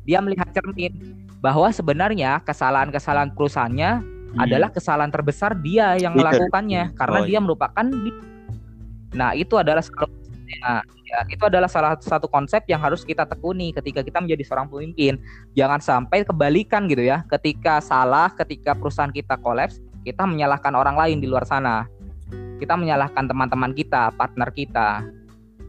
Dia 0.08 0.18
melihat 0.24 0.48
cermin 0.52 1.24
bahwa 1.40 1.68
sebenarnya 1.72 2.40
kesalahan-kesalahan 2.44 3.32
perusahaannya 3.32 3.90
hmm. 4.00 4.38
adalah 4.40 4.68
kesalahan 4.68 5.12
terbesar 5.12 5.56
dia 5.60 5.96
yang 5.96 6.12
melakukannya 6.16 6.92
karena 6.96 7.18
oh, 7.20 7.26
dia 7.26 7.38
iya. 7.38 7.44
merupakan 7.44 7.86
Nah, 9.10 9.34
itu 9.34 9.58
adalah 9.58 9.82
Nah, 10.60 10.82
ya, 11.06 11.18
itu 11.30 11.42
adalah 11.46 11.70
salah 11.70 11.94
satu 12.02 12.26
konsep 12.26 12.66
yang 12.66 12.82
harus 12.82 13.06
kita 13.06 13.22
tekuni 13.22 13.70
ketika 13.70 14.02
kita 14.02 14.18
menjadi 14.18 14.42
seorang 14.42 14.66
pemimpin. 14.66 15.14
Jangan 15.54 15.78
sampai 15.78 16.26
kebalikan 16.26 16.90
gitu 16.90 17.06
ya. 17.06 17.22
Ketika 17.30 17.78
salah, 17.78 18.34
ketika 18.34 18.74
perusahaan 18.74 19.14
kita 19.14 19.38
kolaps, 19.38 19.78
kita 20.02 20.26
menyalahkan 20.26 20.74
orang 20.74 20.98
lain 20.98 21.16
di 21.22 21.30
luar 21.30 21.46
sana. 21.46 21.86
Kita 22.58 22.74
menyalahkan 22.74 23.30
teman-teman 23.30 23.72
kita, 23.72 24.10
partner 24.18 24.50
kita. 24.50 25.06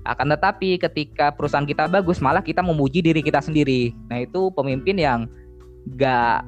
Akan 0.01 0.33
tetapi 0.33 0.81
ketika 0.81 1.29
perusahaan 1.29 1.65
kita 1.65 1.85
bagus, 1.85 2.17
malah 2.17 2.41
kita 2.41 2.65
memuji 2.65 3.05
diri 3.05 3.21
kita 3.21 3.37
sendiri. 3.37 3.93
Nah, 4.09 4.21
itu 4.25 4.49
pemimpin 4.53 4.97
yang 4.97 5.29
gak 5.97 6.45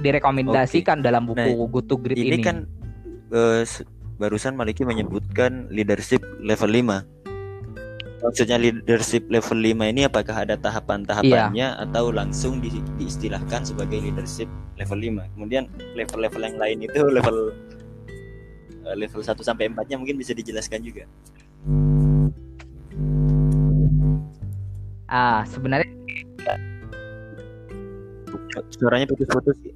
direkomendasikan 0.00 1.00
okay. 1.00 1.04
dalam 1.04 1.28
buku 1.28 1.40
nah, 1.40 1.68
Good 1.68 1.86
to 1.88 1.96
Great 2.00 2.20
ini. 2.20 2.36
Ini 2.36 2.38
kan 2.44 2.56
uh, 3.32 3.64
barusan 4.20 4.52
Maliki 4.52 4.84
menyebutkan 4.84 5.72
leadership 5.72 6.20
level 6.44 6.68
5 6.68 7.20
maksudnya 8.20 8.60
leadership 8.60 9.24
level 9.32 9.56
5 9.56 9.80
ini 9.80 10.04
apakah 10.04 10.44
ada 10.44 10.60
tahapan-tahapannya 10.60 11.68
iya. 11.72 11.82
atau 11.88 12.12
langsung 12.12 12.60
di, 12.60 12.68
diistilahkan 13.00 13.64
sebagai 13.64 13.96
leadership 13.96 14.46
level 14.76 15.00
5 15.00 15.34
kemudian 15.36 15.64
level-level 15.96 16.42
yang 16.44 16.56
lain 16.60 16.78
itu 16.84 17.00
level 17.00 17.56
uh, 18.84 18.96
level 18.96 19.20
1 19.24 19.40
sampai 19.40 19.72
4 19.72 19.88
nya 19.88 19.96
mungkin 19.96 20.20
bisa 20.20 20.36
dijelaskan 20.36 20.84
juga 20.84 21.08
ah 25.10 25.42
sebenarnya 25.46 25.90
suaranya 28.78 29.06
putus-putus 29.10 29.56
sih 29.62 29.74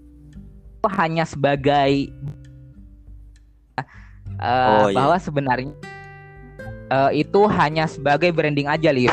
hanya 0.94 1.24
sebagai 1.24 2.12
uh, 4.38 4.84
oh, 4.84 4.88
iya. 4.92 4.96
bahwa 4.96 5.16
sebenarnya 5.16 5.72
uh, 6.92 7.10
itu 7.10 7.40
hanya 7.48 7.88
sebagai 7.88 8.30
branding 8.36 8.68
aja 8.68 8.92
liv 8.92 9.12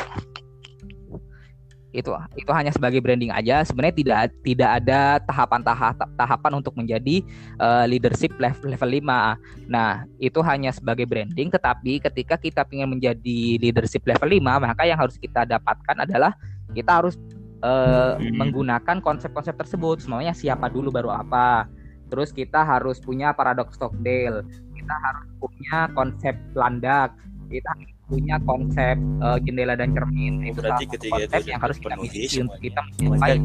itu 1.92 2.12
itu 2.40 2.52
hanya 2.56 2.72
sebagai 2.72 3.04
branding 3.04 3.32
aja. 3.32 3.64
Sebenarnya 3.68 3.96
tidak 3.96 4.20
tidak 4.44 4.70
ada 4.84 5.20
tahapan 5.24 5.62
tahap 5.64 5.96
tahapan 6.16 6.52
untuk 6.60 6.74
menjadi 6.76 7.24
uh, 7.60 7.86
leadership 7.88 8.36
level 8.40 8.72
level 8.72 8.90
5 8.90 9.72
nah 9.72 10.04
itu 10.20 10.40
hanya 10.44 10.72
sebagai 10.76 11.08
branding 11.08 11.52
tetapi 11.52 12.04
ketika 12.04 12.36
kita 12.36 12.62
ingin 12.72 13.00
menjadi 13.00 13.40
leadership 13.60 14.04
level 14.08 14.28
5 14.28 14.40
maka 14.40 14.84
yang 14.88 15.00
harus 15.00 15.16
kita 15.16 15.48
dapatkan 15.48 15.96
adalah 16.08 16.36
kita 16.72 17.04
harus 17.04 17.16
uh, 17.64 18.18
hmm. 18.18 18.38
menggunakan 18.38 18.98
konsep-konsep 19.00 19.56
tersebut. 19.58 20.04
Semuanya 20.04 20.34
siapa 20.36 20.68
dulu 20.68 20.92
baru 20.92 21.14
apa. 21.14 21.70
Terus 22.12 22.36
kita 22.36 22.68
harus 22.68 23.00
punya 23.00 23.32
paradox 23.32 23.80
Stockdale. 23.80 24.44
Kita 24.76 24.96
harus 25.00 25.28
punya 25.40 25.88
konsep 25.96 26.36
landak. 26.58 27.16
Kita 27.48 27.72
punya 28.12 28.36
konsep 28.44 29.00
uh, 29.24 29.40
jendela 29.40 29.80
dan 29.80 29.96
cermin 29.96 30.44
itu 30.44 30.60
berarti 30.60 30.84
ketika 30.84 31.16
konsep 31.16 31.40
itu 31.40 31.48
yang 31.48 31.62
harus 31.64 31.78
kita 31.80 31.96
miliki 31.96 32.38
untuk 32.44 32.60
kita 32.60 32.82
mencapai 32.84 33.40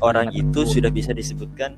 orang 0.00 0.28
itu 0.32 0.48
tersebut. 0.64 0.72
sudah 0.72 0.90
bisa 0.90 1.10
disebutkan 1.12 1.76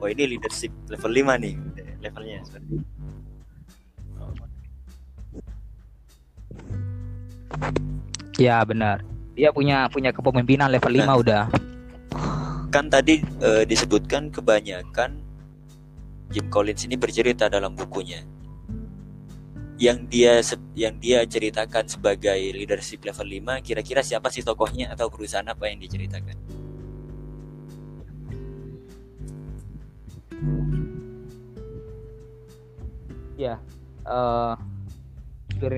oh 0.00 0.08
ini 0.08 0.24
leadership 0.32 0.72
level 0.88 1.12
5 1.12 1.44
nih 1.44 1.54
levelnya 2.00 2.40
seperti 2.48 2.80
Ya 8.38 8.62
benar. 8.62 9.02
Dia 9.34 9.50
punya 9.50 9.90
punya 9.90 10.14
kepemimpinan 10.14 10.70
level 10.70 10.94
nah, 10.94 11.18
5 11.18 11.22
udah. 11.26 11.42
Kan 12.70 12.86
tadi 12.86 13.18
uh, 13.42 13.66
disebutkan 13.66 14.30
kebanyakan 14.30 15.18
Jim 16.30 16.46
Collins 16.46 16.86
ini 16.86 16.94
bercerita 16.94 17.50
dalam 17.50 17.74
bukunya 17.74 18.22
yang 19.78 20.10
dia 20.10 20.42
yang 20.74 20.98
dia 20.98 21.22
ceritakan 21.22 21.86
sebagai 21.86 22.34
leadership 22.34 23.06
level 23.06 23.26
5 23.26 23.62
kira-kira 23.62 24.02
siapa 24.02 24.26
sih 24.28 24.42
tokohnya 24.42 24.90
atau 24.90 25.06
perusahaan 25.06 25.46
apa 25.46 25.70
yang 25.70 25.78
diceritakan 25.78 26.34
ya 33.38 33.54
uh, 34.02 34.58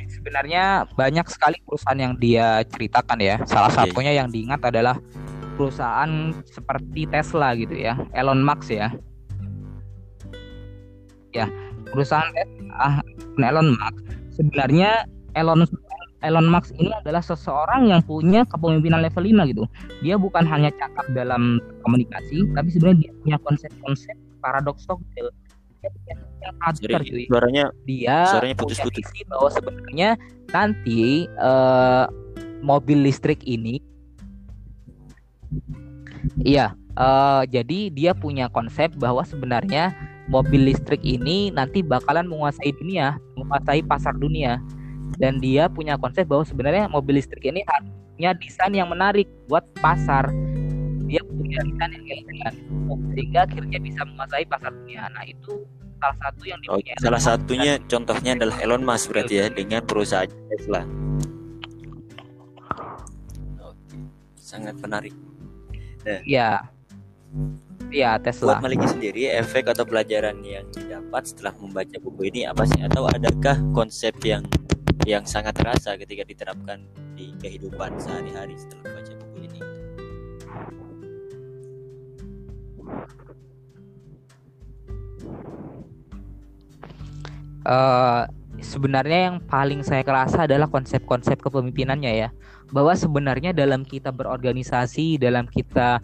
sebenarnya 0.08 0.88
banyak 0.92 1.26
sekali 1.32 1.56
perusahaan 1.64 1.96
yang 1.96 2.14
dia 2.20 2.60
ceritakan 2.68 3.18
ya. 3.20 3.36
Salah 3.48 3.72
Oke. 3.72 3.88
satunya 3.90 4.12
yang 4.12 4.28
diingat 4.28 4.60
adalah 4.60 5.00
perusahaan 5.56 6.36
seperti 6.44 7.08
Tesla 7.08 7.56
gitu 7.56 7.76
ya, 7.76 7.96
Elon 8.12 8.44
Musk 8.44 8.72
ya. 8.72 8.92
Ya, 11.30 11.46
perusahaan 11.90 12.30
Tesla, 12.32 13.02
Elon 13.40 13.76
Musk 13.76 14.02
sebenarnya 14.34 15.04
Elon 15.34 15.66
Elon 16.20 16.48
Musk 16.52 16.76
ini 16.76 16.92
adalah 16.92 17.24
seseorang 17.24 17.88
yang 17.88 18.04
punya 18.04 18.44
kepemimpinan 18.44 19.00
level 19.00 19.24
5 19.24 19.50
gitu. 19.56 19.64
Dia 20.04 20.20
bukan 20.20 20.44
hanya 20.44 20.68
cakap 20.76 21.08
dalam 21.16 21.64
komunikasi, 21.80 22.44
tapi 22.52 22.68
sebenarnya 22.68 23.08
dia 23.08 23.12
punya 23.24 23.36
konsep-konsep 23.40 24.16
paradoks 24.44 24.84
cuy 27.08 27.24
suaranya 27.28 27.72
dia 27.88 28.28
Suaranya 28.28 28.56
putus-putus. 28.56 29.08
bahwa 29.28 29.48
sebenarnya 29.48 30.08
nanti 30.52 31.24
eh, 31.24 32.04
mobil 32.60 33.00
listrik 33.00 33.40
ini 33.48 33.80
iya 36.44 36.76
eh, 37.00 37.42
jadi 37.48 37.88
dia 37.92 38.12
punya 38.12 38.52
konsep 38.52 38.92
bahwa 39.00 39.24
sebenarnya 39.24 39.92
mobil 40.30 40.70
listrik 40.70 41.02
ini 41.02 41.50
nanti 41.50 41.82
bakalan 41.82 42.24
menguasai 42.30 42.70
dunia 42.78 43.18
menguasai 43.34 43.82
pasar 43.82 44.14
dunia 44.14 44.62
dan 45.18 45.42
dia 45.42 45.66
punya 45.66 45.98
konsep 45.98 46.24
bahwa 46.24 46.46
sebenarnya 46.46 46.86
mobil 46.88 47.18
listrik 47.18 47.42
ini 47.44 47.66
punya 48.14 48.30
desain 48.38 48.70
yang 48.72 48.86
menarik 48.88 49.26
buat 49.50 49.66
pasar 49.82 50.30
dia 51.10 51.18
punya 51.26 51.58
desain 51.66 51.90
yang 51.90 52.06
elegan 52.06 52.54
sehingga 53.12 53.40
akhirnya 53.44 53.78
bisa 53.82 54.00
menguasai 54.06 54.46
pasar 54.46 54.70
dunia 54.70 55.10
nah 55.10 55.26
itu 55.26 55.66
salah 56.00 56.16
satu 56.22 56.42
yang 56.48 56.60
Oh, 56.70 56.78
dipunyai 56.80 56.96
salah 57.02 57.20
Elon 57.20 57.26
Musk. 57.26 57.28
satunya 57.28 57.72
contohnya 57.90 58.32
adalah 58.38 58.56
Elon 58.62 58.84
Musk 58.86 59.04
berarti 59.10 59.34
ya 59.36 59.46
dengan 59.52 59.82
perusahaan 59.84 60.30
Tesla. 60.48 60.82
Oke, 63.60 63.96
sangat 64.38 64.74
menarik. 64.80 65.12
Iya. 67.90 68.14
Iya, 68.14 68.22
Buat 68.22 68.24
Tesla. 68.30 68.54
Maliki 68.62 68.86
sendiri, 68.86 69.22
efek 69.34 69.66
atau 69.74 69.82
pelajaran 69.82 70.38
yang 70.46 70.66
didapat 70.70 71.22
setelah 71.26 71.54
membaca 71.58 71.96
buku 71.98 72.30
ini 72.30 72.46
apa 72.46 72.62
sih? 72.62 72.78
Atau 72.86 73.10
adakah 73.10 73.58
konsep 73.74 74.14
yang 74.22 74.46
yang 75.08 75.26
sangat 75.26 75.58
terasa 75.58 75.98
ketika 75.98 76.22
diterapkan 76.22 76.86
di 77.18 77.34
kehidupan 77.42 77.98
sehari-hari 77.98 78.54
setelah 78.54 78.82
membaca 78.86 79.12
buku 79.18 79.36
ini? 79.42 79.60
Eh 87.66 88.22
sebenarnya 88.60 89.18
yang 89.32 89.36
paling 89.42 89.80
saya 89.80 90.04
kerasa 90.04 90.44
adalah 90.44 90.70
konsep-konsep 90.70 91.42
kepemimpinannya 91.42 92.12
ya. 92.12 92.28
Bahwa 92.70 92.94
sebenarnya 92.94 93.50
dalam 93.50 93.82
kita 93.82 94.14
berorganisasi, 94.14 95.18
dalam 95.18 95.50
kita 95.50 95.98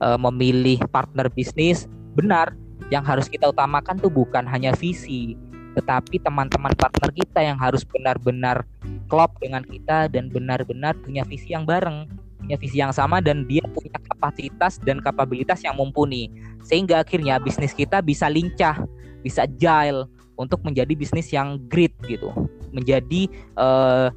eh, 0.00 0.18
memilih 0.18 0.80
partner 0.90 1.28
bisnis, 1.30 1.86
benar 2.16 2.56
yang 2.90 3.06
harus 3.06 3.30
kita 3.30 3.48
utamakan 3.52 4.00
tuh 4.00 4.10
bukan 4.10 4.42
hanya 4.48 4.74
visi, 4.74 5.38
tetapi 5.78 6.18
teman-teman 6.18 6.74
partner 6.74 7.10
kita 7.14 7.40
yang 7.40 7.58
harus 7.60 7.86
benar-benar 7.86 8.66
klop 9.06 9.38
dengan 9.38 9.62
kita 9.62 10.10
dan 10.10 10.26
benar-benar 10.26 10.98
punya 10.98 11.22
visi 11.22 11.54
yang 11.54 11.62
bareng, 11.62 12.10
punya 12.42 12.56
visi 12.58 12.82
yang 12.82 12.90
sama 12.90 13.22
dan 13.22 13.46
dia 13.46 13.62
punya 13.70 13.98
kapasitas 14.10 14.82
dan 14.82 14.98
kapabilitas 14.98 15.62
yang 15.62 15.78
mumpuni. 15.78 16.32
Sehingga 16.66 17.06
akhirnya 17.06 17.38
bisnis 17.38 17.70
kita 17.70 18.02
bisa 18.02 18.26
lincah, 18.26 18.82
bisa 19.22 19.46
agile 19.46 20.10
untuk 20.34 20.58
menjadi 20.66 20.96
bisnis 20.96 21.30
yang 21.30 21.62
great 21.70 21.94
gitu, 22.08 22.34
menjadi 22.74 23.30
eh, 23.54 24.08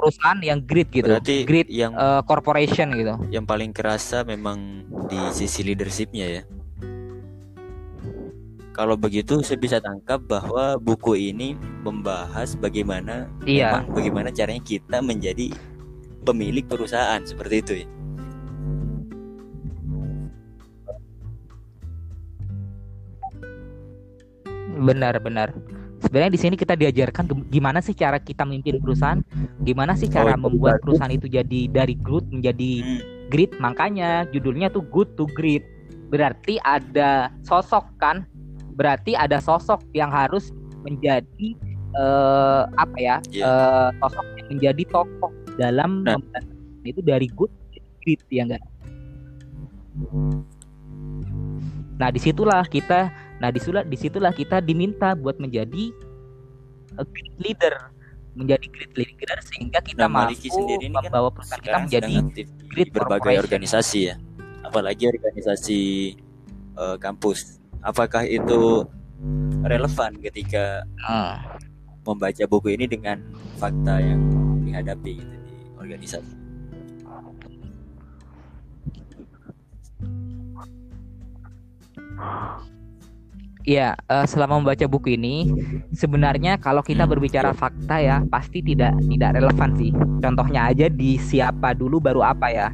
perusahaan 0.00 0.40
yang 0.40 0.64
great 0.64 0.88
gitu, 0.88 1.04
Berarti 1.04 1.44
great 1.44 1.68
yang 1.68 1.92
eh, 1.92 2.24
corporation 2.24 2.88
gitu. 2.96 3.14
yang 3.28 3.44
paling 3.44 3.70
kerasa 3.70 4.24
memang 4.24 4.88
di 5.06 5.20
sisi 5.30 5.60
leadershipnya 5.60 6.40
ya. 6.40 6.42
Kalau 8.72 8.96
begitu 8.96 9.44
saya 9.44 9.60
bisa 9.60 9.76
tangkap 9.76 10.24
bahwa 10.24 10.80
buku 10.80 11.12
ini 11.28 11.52
membahas 11.84 12.56
bagaimana 12.56 13.28
Iya. 13.44 13.84
memang 13.84 13.92
bagaimana 13.92 14.28
caranya 14.32 14.62
kita 14.64 15.04
menjadi 15.04 15.52
pemilik 16.24 16.64
perusahaan 16.64 17.20
seperti 17.20 17.54
itu 17.60 17.72
ya. 17.84 17.86
Benar-benar. 24.80 25.52
Sebenarnya 26.00 26.32
di 26.32 26.40
sini 26.40 26.54
kita 26.56 26.74
diajarkan 26.74 27.28
gimana 27.52 27.84
sih 27.84 27.92
cara 27.92 28.16
kita 28.16 28.48
memimpin 28.48 28.80
perusahaan, 28.80 29.20
gimana 29.60 29.92
sih 29.92 30.08
cara 30.08 30.32
Oh, 30.32 30.48
membuat 30.48 30.80
perusahaan 30.80 31.12
itu 31.12 31.28
jadi 31.28 31.68
dari 31.68 31.92
good 32.00 32.24
menjadi 32.32 32.80
Hmm. 32.80 33.00
great. 33.28 33.52
Makanya 33.60 34.24
judulnya 34.32 34.72
tuh 34.72 34.80
good 34.88 35.12
to 35.14 35.28
great. 35.36 35.60
Berarti 36.08 36.56
ada 36.64 37.28
sosok 37.44 37.84
kan? 38.00 38.24
Berarti 38.74 39.12
ada 39.12 39.38
sosok 39.38 39.84
yang 39.92 40.08
harus 40.08 40.50
menjadi 40.82 41.52
eh, 41.90 42.62
apa 42.74 42.96
ya? 42.96 43.16
Iya. 43.28 43.44
eh, 43.44 43.88
sosok 44.00 44.26
yang 44.40 44.48
menjadi 44.56 44.82
tokoh 44.88 45.32
dalam 45.58 46.06
Nah. 46.06 46.16
itu 46.80 47.02
dari 47.04 47.28
good 47.28 47.52
to 47.74 47.78
great 48.00 48.22
ya 48.32 48.48
enggak? 48.48 48.64
Nah 52.00 52.08
di 52.08 52.16
situlah 52.16 52.64
kita, 52.64 53.12
nah 53.40 53.48
di 53.48 53.58
situlah 53.58 53.84
di 53.88 53.96
situlah 53.96 54.32
kita 54.36 54.60
diminta 54.60 55.16
buat 55.16 55.40
menjadi 55.40 55.90
a 56.98 57.04
great 57.06 57.34
leader, 57.38 57.74
menjadi 58.34 58.66
great 58.68 58.94
leader 58.94 59.38
sehingga 59.44 59.78
kita 59.84 60.06
Nah, 60.06 60.10
mampu 60.10 60.48
sendiri 60.48 60.90
ini 60.90 60.96
kan 60.96 61.08
membawa 61.08 61.28
perusahaan 61.30 61.62
kita 61.62 61.78
menjadi 61.86 62.14
great 62.70 62.90
berbagai 62.90 63.36
organisasi 63.40 63.98
ya. 64.10 64.14
Apalagi 64.66 65.08
organisasi 65.10 65.80
eh, 66.76 66.96
kampus. 66.98 67.60
Apakah 67.80 68.28
itu 68.28 68.84
relevan 69.64 70.20
ketika 70.20 70.84
eh, 70.84 71.36
membaca 72.04 72.44
buku 72.48 72.76
ini 72.76 72.84
dengan 72.90 73.20
fakta 73.56 74.00
yang 74.00 74.20
dihadapi 74.64 75.12
gitu 75.20 75.36
di 75.46 75.56
organisasi? 75.80 76.34
Iya, 83.60 83.92
eh, 83.92 84.24
selama 84.24 84.56
membaca 84.56 84.86
buku 84.88 85.20
ini 85.20 85.44
sebenarnya 85.92 86.56
kalau 86.56 86.80
kita 86.80 87.04
berbicara 87.04 87.52
fakta 87.52 88.00
ya 88.00 88.24
pasti 88.24 88.64
tidak 88.64 88.96
tidak 89.04 89.36
relevan 89.36 89.70
sih. 89.76 89.92
Contohnya 90.24 90.72
aja 90.72 90.88
di 90.88 91.20
siapa 91.20 91.76
dulu 91.76 92.00
baru 92.00 92.24
apa 92.24 92.48
ya. 92.48 92.68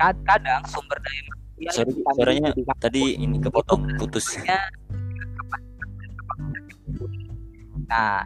Kad- 0.00 0.22
Kadang 0.24 0.62
sumber 0.64 0.96
daya 1.02 1.20
manusia 1.28 1.70
Sorry, 1.74 1.90
kita 1.92 2.10
suaranya 2.14 2.48
tadi 2.78 3.02
ini 3.18 3.36
kepotong 3.42 3.98
putus. 3.98 4.38
Nah, 7.88 8.22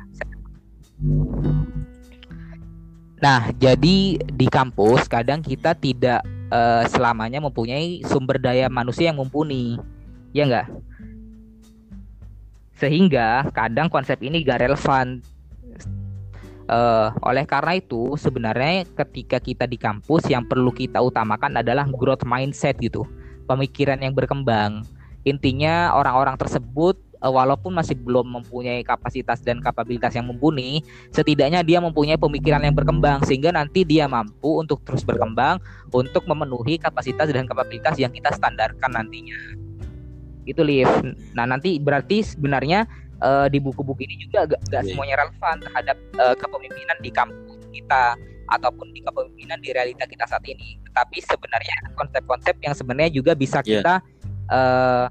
nah 3.19 3.41
jadi 3.57 3.99
di 4.21 4.47
kampus 4.47 5.09
kadang 5.11 5.41
kita 5.43 5.75
tidak 5.75 6.23
eh, 6.53 6.85
selamanya 6.93 7.41
mempunyai 7.43 8.05
sumber 8.07 8.39
daya 8.39 8.69
manusia 8.69 9.11
yang 9.11 9.19
mumpuni, 9.19 9.81
ya 10.37 10.45
enggak? 10.47 10.69
Sehingga 12.83 13.47
kadang 13.55 13.87
konsep 13.87 14.19
ini 14.27 14.43
gak 14.43 14.67
relevan. 14.67 15.23
Eh, 16.73 17.09
oleh 17.23 17.45
karena 17.47 17.79
itu 17.79 18.19
sebenarnya 18.19 18.87
ketika 19.05 19.39
kita 19.39 19.71
di 19.71 19.79
kampus 19.79 20.27
yang 20.27 20.47
perlu 20.47 20.75
kita 20.75 20.99
utamakan 20.99 21.63
adalah 21.63 21.87
growth 21.87 22.27
mindset 22.27 22.79
gitu, 22.83 23.07
pemikiran 23.47 24.03
yang 24.03 24.15
berkembang. 24.15 24.87
Intinya 25.23 25.95
orang-orang 25.95 26.35
tersebut 26.39 26.99
eh, 27.23 27.29
walaupun 27.31 27.77
masih 27.77 27.99
belum 27.99 28.25
mempunyai 28.41 28.81
kapasitas 28.87 29.43
dan 29.43 29.63
kapabilitas 29.63 30.15
yang 30.15 30.27
mumpuni, 30.27 30.81
setidaknya 31.15 31.61
dia 31.61 31.79
mempunyai 31.83 32.17
pemikiran 32.17 32.65
yang 32.65 32.75
berkembang 32.75 33.23
sehingga 33.27 33.55
nanti 33.55 33.87
dia 33.87 34.11
mampu 34.11 34.59
untuk 34.59 34.83
terus 34.87 35.07
berkembang 35.07 35.63
untuk 35.93 36.25
memenuhi 36.25 36.83
kapasitas 36.83 37.31
dan 37.31 37.47
kapabilitas 37.47 37.95
yang 37.99 38.11
kita 38.11 38.35
standarkan 38.35 38.91
nantinya. 38.97 39.39
Itu 40.45 40.63
Liv. 40.67 40.89
Nah, 41.35 41.47
nanti 41.47 41.79
berarti 41.79 42.23
sebenarnya 42.27 42.87
eh, 43.23 43.47
di 43.55 43.63
buku-buku 43.63 44.03
ini 44.03 44.27
juga 44.27 44.51
gak, 44.51 44.61
gak 44.67 44.83
Iya. 44.83 44.89
semuanya 44.91 45.17
relevan 45.23 45.57
terhadap 45.63 45.97
eh, 46.19 46.35
kepemimpinan 46.43 46.99
di 46.99 47.11
kampus 47.15 47.63
kita 47.71 48.19
ataupun 48.51 48.91
di 48.91 49.01
kepemimpinan 49.01 49.59
di 49.63 49.71
realita 49.71 50.05
kita 50.11 50.27
saat 50.27 50.43
ini. 50.45 50.77
Tetapi 50.91 51.23
sebenarnya 51.23 51.77
konsep-konsep 51.95 52.59
yang 52.61 52.75
sebenarnya 52.75 53.15
juga 53.15 53.33
bisa 53.39 53.63
Iya. 53.63 53.79
kita 53.79 53.95
eh, 54.53 55.07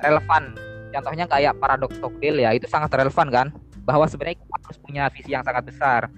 relevan. 0.00 0.56
Contohnya 0.94 1.26
kayak 1.26 1.58
paradoks 1.58 1.98
Tocqueville 1.98 2.40
ya, 2.40 2.50
itu 2.54 2.66
sangat 2.70 2.90
relevan 2.94 3.28
kan? 3.30 3.46
Bahwa 3.84 4.06
sebenarnya 4.08 4.40
kita 4.40 4.56
harus 4.64 4.78
punya 4.80 5.04
visi 5.12 5.30
yang 5.34 5.44
sangat 5.44 5.66
besar. 5.68 6.08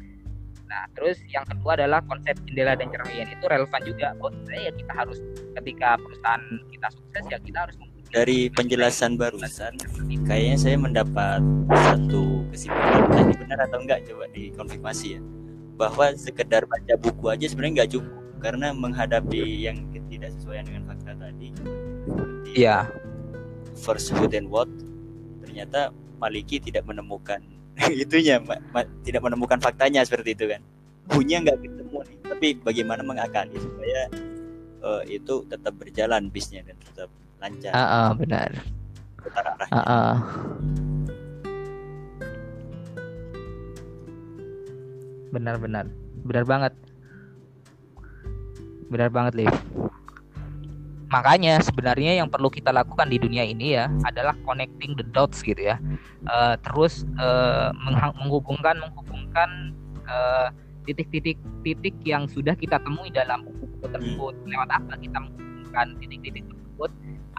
Nah, 0.67 0.83
terus 0.99 1.19
yang 1.31 1.47
kedua 1.47 1.79
adalah 1.79 2.03
konsep 2.05 2.35
jendela 2.47 2.75
dan 2.75 2.91
cermin 2.91 3.27
itu 3.31 3.45
relevan 3.47 3.81
juga. 3.87 4.15
Oh, 4.19 4.31
sebenarnya 4.31 4.71
ya 4.71 4.73
kita 4.75 4.93
harus 4.95 5.19
ketika 5.63 5.89
perusahaan 5.99 6.43
kita 6.71 6.89
sukses 6.95 7.25
ya 7.31 7.39
kita 7.39 7.59
harus 7.67 7.77
dari 8.11 8.49
penjelasan 8.49 9.19
barusan 9.19 9.77
kayaknya 10.25 10.57
saya 10.57 10.77
mendapat 10.79 11.43
satu 11.71 12.47
kesimpulan 12.55 13.05
tadi 13.11 13.33
benar 13.39 13.59
atau 13.67 13.79
enggak? 13.83 14.07
Coba 14.07 14.25
dikonfirmasi 14.31 15.19
ya. 15.19 15.21
Bahwa 15.77 16.15
sekedar 16.17 16.65
baca 16.65 16.95
buku 16.97 17.25
aja 17.29 17.47
sebenarnya 17.51 17.85
nggak 17.85 17.91
cukup. 17.99 18.15
Karena 18.37 18.71
menghadapi 18.71 19.43
yang 19.65 19.87
tidak 20.17 20.33
sesuai 20.39 20.65
dengan 20.65 20.83
fakta 20.89 21.13
tadi 21.19 21.49
Iya. 22.57 22.89
first 23.77 24.09
who 24.17 24.25
then 24.25 24.49
what 24.49 24.69
ternyata 25.45 25.93
Maliki 26.17 26.57
tidak 26.57 26.89
menemukan 26.89 27.45
itunya 27.93 28.41
ma- 28.41 28.63
ma- 28.73 28.89
tidak 29.05 29.21
menemukan 29.21 29.61
faktanya 29.61 30.01
seperti 30.01 30.33
itu 30.33 30.49
kan. 30.49 30.65
Punya 31.07 31.45
nggak 31.45 31.61
ketemu 31.61 31.99
nih? 32.09 32.19
Tapi 32.25 32.47
bagaimana 32.65 33.05
mengakali 33.05 33.57
supaya 33.61 34.09
eh, 34.81 35.03
itu 35.21 35.45
tetap 35.45 35.77
berjalan 35.77 36.33
bisnya 36.33 36.65
dan 36.65 36.81
tetap 36.81 37.13
lancar 37.39 37.73
Ah, 37.73 37.81
ah, 37.83 38.09
benar. 38.13 38.51
putar 39.21 39.45
arahnya 39.45 39.75
Ah, 39.75 39.85
ah. 39.87 40.15
Benar 45.31 45.57
benar. 45.59 45.85
Benar 46.25 46.45
banget. 46.45 46.73
Benar 48.87 49.11
banget, 49.11 49.33
Liv. 49.37 49.55
Makanya 51.07 51.63
sebenarnya 51.63 52.19
yang 52.19 52.27
perlu 52.27 52.51
kita 52.51 52.75
lakukan 52.75 53.07
di 53.07 53.17
dunia 53.17 53.47
ini 53.47 53.79
ya 53.79 53.87
adalah 54.03 54.35
connecting 54.43 54.99
the 54.99 55.07
dots 55.07 55.39
gitu 55.41 55.59
ya. 55.59 55.79
Eh, 56.27 56.55
terus 56.63 57.07
mengha- 57.77 58.15
menghubungkan 58.17 58.75
menghubungkan 58.79 59.75
eh, 60.07 60.49
titik-titik 60.87 61.35
titik 61.63 61.99
yang 62.07 62.27
sudah 62.27 62.55
kita 62.55 62.79
temui 62.79 63.11
dalam 63.11 63.43
buku-buku 63.43 63.87
tersebut. 63.91 64.35
Lewat 64.47 64.71
apa 64.71 64.95
kita 64.99 65.19
menghubungkan 65.19 65.87
titik-titik 65.99 66.47
tersebut 66.47 66.91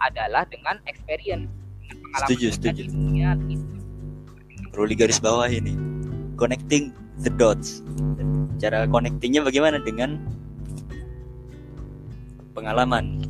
adalah 0.02 0.46
dengan 0.48 0.78
experience 0.86 1.48
dengan 1.82 1.96
pengalaman 2.02 2.28
Setuju, 2.28 2.46
setuju. 2.54 2.82
dunia 2.90 3.30
itu. 3.48 3.66
perlu 4.70 4.86
digaris 4.94 5.18
bawah 5.18 5.48
ini 5.50 5.74
connecting 6.38 6.94
the 7.22 7.32
dots 7.34 7.82
cara 8.58 8.86
connectingnya 8.86 9.42
bagaimana 9.42 9.82
dengan 9.82 10.22
pengalaman 12.54 13.22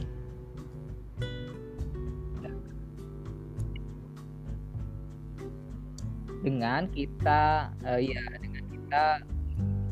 dengan 6.42 6.88
kita 6.94 7.68
eh, 7.84 8.00
ya 8.14 8.22
dengan 8.40 8.64
kita 8.72 9.04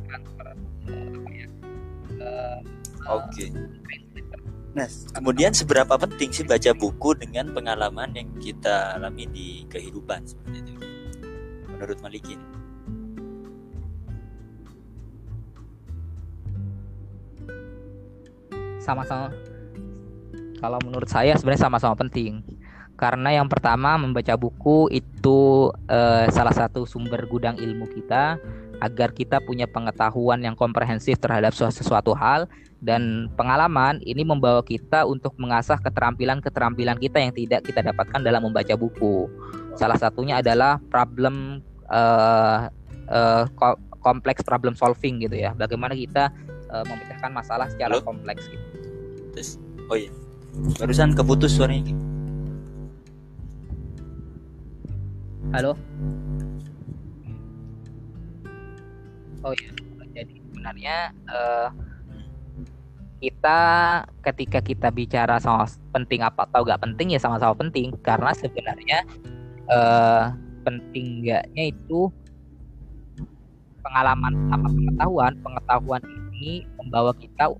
transfer 0.07 0.47
eh, 0.89 1.09
apa 1.13 1.31
ya 1.35 1.47
eh, 2.17 2.59
oke 3.11 3.45
nah 4.77 4.85
kemudian 5.17 5.57
seberapa 5.57 5.97
penting 5.97 6.37
sih 6.37 6.45
baca 6.45 6.77
buku 6.77 7.17
dengan 7.17 7.49
pengalaman 7.57 8.13
yang 8.13 8.29
kita 8.37 9.01
alami 9.01 9.25
di 9.33 9.49
kehidupan 9.73 10.29
seperti 10.29 10.61
itu? 10.61 10.73
Menurut 11.73 11.99
Maliki 12.05 12.37
nih? 12.37 12.57
sama-sama. 18.87 19.35
Kalau 20.63 20.79
menurut 20.87 21.11
saya 21.11 21.35
sebenarnya 21.35 21.67
sama-sama 21.67 21.99
penting. 21.99 22.47
Karena 22.97 23.35
yang 23.35 23.51
pertama 23.51 23.99
membaca 24.01 24.33
buku 24.39 24.89
itu 24.95 25.69
eh, 25.91 26.31
salah 26.33 26.55
satu 26.55 26.89
sumber 26.89 27.27
gudang 27.29 27.59
ilmu 27.59 27.91
kita 27.93 28.41
agar 28.81 29.13
kita 29.13 29.43
punya 29.43 29.69
pengetahuan 29.69 30.41
yang 30.41 30.57
komprehensif 30.57 31.21
terhadap 31.21 31.53
su- 31.53 31.69
sesuatu 31.69 32.17
hal 32.17 32.49
dan 32.87 33.27
pengalaman 33.35 33.99
ini 34.07 34.23
membawa 34.23 34.63
kita 34.63 35.03
untuk 35.03 35.35
mengasah 35.43 35.83
keterampilan-keterampilan 35.83 37.03
kita 37.03 37.19
yang 37.19 37.35
tidak 37.35 37.67
kita 37.67 37.83
dapatkan 37.83 38.23
dalam 38.23 38.47
membaca 38.47 38.79
buku. 38.79 39.27
Salah 39.75 39.99
satunya 39.99 40.39
adalah 40.39 40.79
problem 40.87 41.67
eh, 41.91 42.61
ko- 43.59 43.81
kompleks 43.99 44.47
problem 44.47 44.79
solving 44.79 45.19
gitu 45.27 45.35
ya. 45.35 45.51
Bagaimana 45.59 45.99
kita 45.99 46.31
eh, 46.71 46.85
memecahkan 46.87 47.35
masalah 47.35 47.67
secara 47.67 47.99
Halo? 47.99 48.07
kompleks 48.07 48.47
gitu. 48.47 48.65
Terus, 49.35 49.59
oh 49.91 49.99
iya 49.99 50.15
barusan 50.81 51.13
keputus 51.13 51.53
suaranya 51.53 51.93
Halo. 55.55 55.79
Oh 59.47 59.55
iya, 59.55 59.71
jadi 60.11 60.35
sebenarnya 60.43 60.97
eh, 61.31 61.69
kita 63.17 63.59
ketika 64.21 64.61
kita 64.61 64.89
bicara 64.93 65.41
sama 65.41 65.65
penting 65.93 66.21
apa 66.21 66.45
atau 66.45 66.63
gak 66.67 66.83
penting 66.85 67.17
ya 67.17 67.21
sama-sama 67.21 67.57
penting. 67.57 67.93
Karena 68.05 68.33
sebenarnya 68.37 68.99
eh, 69.71 70.25
penting 70.67 71.23
enggaknya 71.23 71.65
itu 71.73 72.13
pengalaman 73.81 74.33
sama 74.51 74.69
pengetahuan. 74.69 75.33
Pengetahuan 75.41 76.03
ini 76.35 76.67
membawa 76.77 77.13
kita 77.17 77.55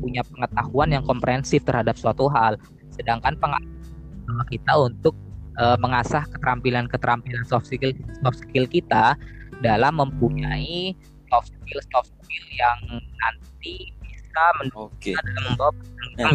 punya 0.00 0.24
pengetahuan 0.24 0.88
yang 0.88 1.04
komprehensif 1.04 1.60
terhadap 1.66 1.98
suatu 2.00 2.30
hal. 2.32 2.56
Sedangkan 2.94 3.36
pengalaman 3.36 4.46
kita 4.48 4.72
untuk 4.80 5.14
eh, 5.60 5.76
mengasah 5.82 6.24
keterampilan-keterampilan 6.32 7.44
soft 7.44 7.68
skill 7.68 7.92
soft 8.24 8.40
skill 8.40 8.64
kita 8.64 9.18
dalam 9.60 10.00
mempunyai 10.00 10.96
soft 11.28 11.52
skill 11.60 11.80
soft 11.92 12.10
skill 12.24 12.46
yang 12.56 12.78
nanti 13.20 13.92
dalam 14.32 15.52
membawa 15.52 15.72
Nah, 16.12 16.32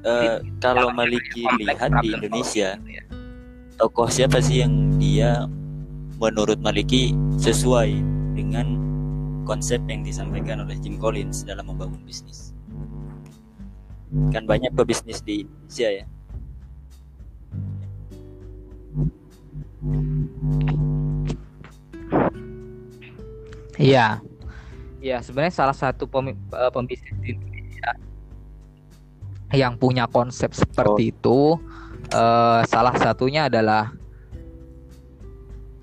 Eh, 0.00 0.40
kalau 0.64 0.88
Maliki 0.96 1.44
lihat 1.60 1.92
di 2.00 2.16
Indonesia 2.16 2.72
gitu 2.80 2.88
ya. 2.88 3.04
tokoh 3.76 4.08
siapa 4.08 4.40
sih 4.40 4.64
yang 4.64 4.96
dia 4.96 5.44
menurut 6.16 6.56
Maliki 6.56 7.12
sesuai 7.36 8.00
dengan 8.32 8.80
konsep 9.44 9.76
yang 9.92 10.00
disampaikan 10.00 10.64
oleh 10.64 10.72
Jim 10.80 10.96
Collins 10.96 11.44
dalam 11.44 11.68
membangun 11.68 12.00
bisnis 12.08 12.56
kan 14.32 14.48
banyak 14.48 14.72
pebisnis 14.72 15.20
di 15.20 15.44
Indonesia 15.44 15.88
ya 15.92 16.06
Iya. 23.80 24.20
Iya, 25.00 25.24
sebenarnya 25.24 25.54
salah 25.56 25.76
satu 25.76 26.04
pemi- 26.04 26.36
eh, 26.36 26.70
pembisnis 26.72 27.16
di 27.24 27.32
Indonesia 27.32 27.90
yang 29.50 29.74
punya 29.74 30.06
konsep 30.06 30.54
seperti 30.54 31.10
itu 31.10 31.58
eh, 32.12 32.60
salah 32.68 32.94
satunya 32.94 33.50
adalah 33.50 33.90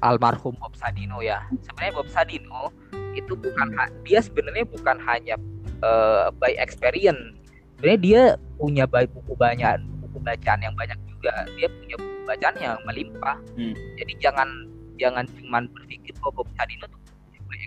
almarhum 0.06 0.54
Bob 0.62 0.78
Sadino 0.78 1.20
ya. 1.26 1.42
Sebenarnya 1.66 1.94
Bob 1.98 2.10
Sadino 2.14 2.70
itu 3.18 3.34
bukan 3.34 3.74
dia 4.06 4.22
sebenarnya 4.22 4.66
bukan 4.70 4.98
hanya 5.04 5.36
eh, 5.82 6.28
by 6.38 6.54
experience. 6.62 7.34
Sebenarnya 7.78 8.00
dia 8.02 8.22
punya 8.58 8.86
by 8.86 9.10
buku 9.10 9.34
banyak 9.38 9.82
buku 10.06 10.18
bacaan 10.22 10.62
yang 10.62 10.76
banyak 10.78 10.98
juga. 11.10 11.46
Dia 11.58 11.68
punya 11.70 11.96
buku 11.98 12.20
bacaan 12.30 12.56
yang 12.62 12.78
melimpah. 12.86 13.38
Hmm. 13.58 13.74
Jadi 13.98 14.14
jangan 14.22 14.50
jangan 14.98 15.26
cuma 15.38 15.66
berpikir 15.74 16.14
bahwa 16.22 16.42
Bob 16.42 16.50
Sadino 16.58 16.86
tuh 16.90 17.00
punya 17.02 17.07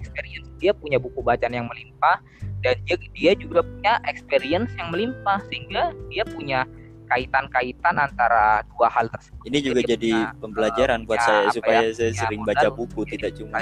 experience. 0.00 0.48
Dia 0.58 0.72
punya 0.72 0.96
buku 0.96 1.20
bacaan 1.20 1.52
yang 1.52 1.68
melimpah 1.68 2.24
dan 2.64 2.76
dia, 2.88 2.96
dia 3.12 3.32
juga 3.36 3.60
punya 3.60 4.00
experience 4.08 4.72
yang 4.80 4.88
melimpah 4.88 5.38
sehingga 5.52 5.92
dia 6.08 6.24
punya 6.24 6.64
kaitan-kaitan 7.10 7.98
antara 7.98 8.62
dua 8.70 8.86
hal 8.86 9.10
tersebut. 9.10 9.42
ini 9.50 9.58
juga 9.58 9.80
Dia 9.82 9.98
jadi 9.98 10.12
punya, 10.14 10.38
pembelajaran 10.38 11.00
buat 11.02 11.18
punya 11.18 11.26
saya 11.26 11.46
supaya 11.50 11.80
ya, 11.82 11.90
saya 11.90 12.10
punya 12.14 12.20
sering 12.22 12.42
baca 12.46 12.68
buku 12.70 13.00
jadi 13.02 13.10
tidak 13.10 13.32
cuma 13.34 13.56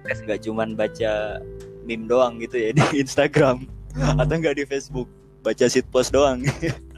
nggak 0.00 0.40
cuman 0.48 0.68
baca 0.72 1.12
meme 1.84 2.04
doang 2.08 2.40
gitu 2.40 2.56
ya 2.56 2.70
di 2.72 2.84
Instagram 3.04 3.68
atau 4.16 4.34
nggak 4.34 4.56
di 4.56 4.64
Facebook 4.64 5.08
baca 5.44 5.64
sit 5.68 5.84
post 5.92 6.16
doang 6.16 6.40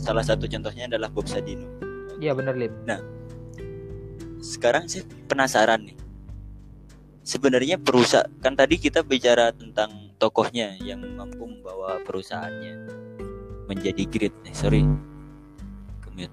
salah 0.00 0.24
satu 0.24 0.48
contohnya 0.48 0.88
adalah 0.88 1.12
Bob 1.12 1.28
Sadino. 1.28 1.68
Iya 2.20 2.32
bener 2.32 2.56
Lip. 2.56 2.72
sekarang 4.40 4.88
saya 4.88 5.04
penasaran 5.28 5.84
nih. 5.84 5.96
Sebenarnya 7.20 7.76
perusahaan 7.76 8.26
kan 8.40 8.56
tadi 8.56 8.80
kita 8.80 9.04
bicara 9.04 9.52
tentang 9.52 10.16
tokohnya 10.16 10.80
yang 10.80 11.04
mampu 11.14 11.44
membawa 11.44 12.00
perusahaannya 12.02 12.88
menjadi 13.68 14.02
great. 14.08 14.34
Eh, 14.48 14.56
sorry. 14.56 14.82
Kemute. 16.00 16.32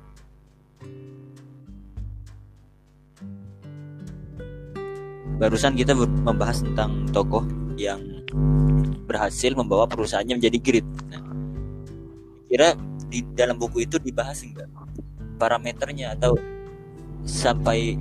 barusan 5.37 5.77
kita 5.77 5.93
membahas 6.25 6.65
tentang 6.65 7.05
tokoh 7.13 7.45
yang 7.77 8.01
berhasil 9.05 9.53
membawa 9.53 9.85
perusahaannya 9.85 10.41
menjadi 10.41 10.59
great. 10.59 10.87
Nah, 11.13 11.21
kira 12.49 12.73
di 13.07 13.23
dalam 13.35 13.55
buku 13.55 13.87
itu 13.87 13.97
dibahas 13.99 14.43
enggak 14.43 14.67
parameternya 15.37 16.15
atau 16.17 16.35
sampai 17.23 17.95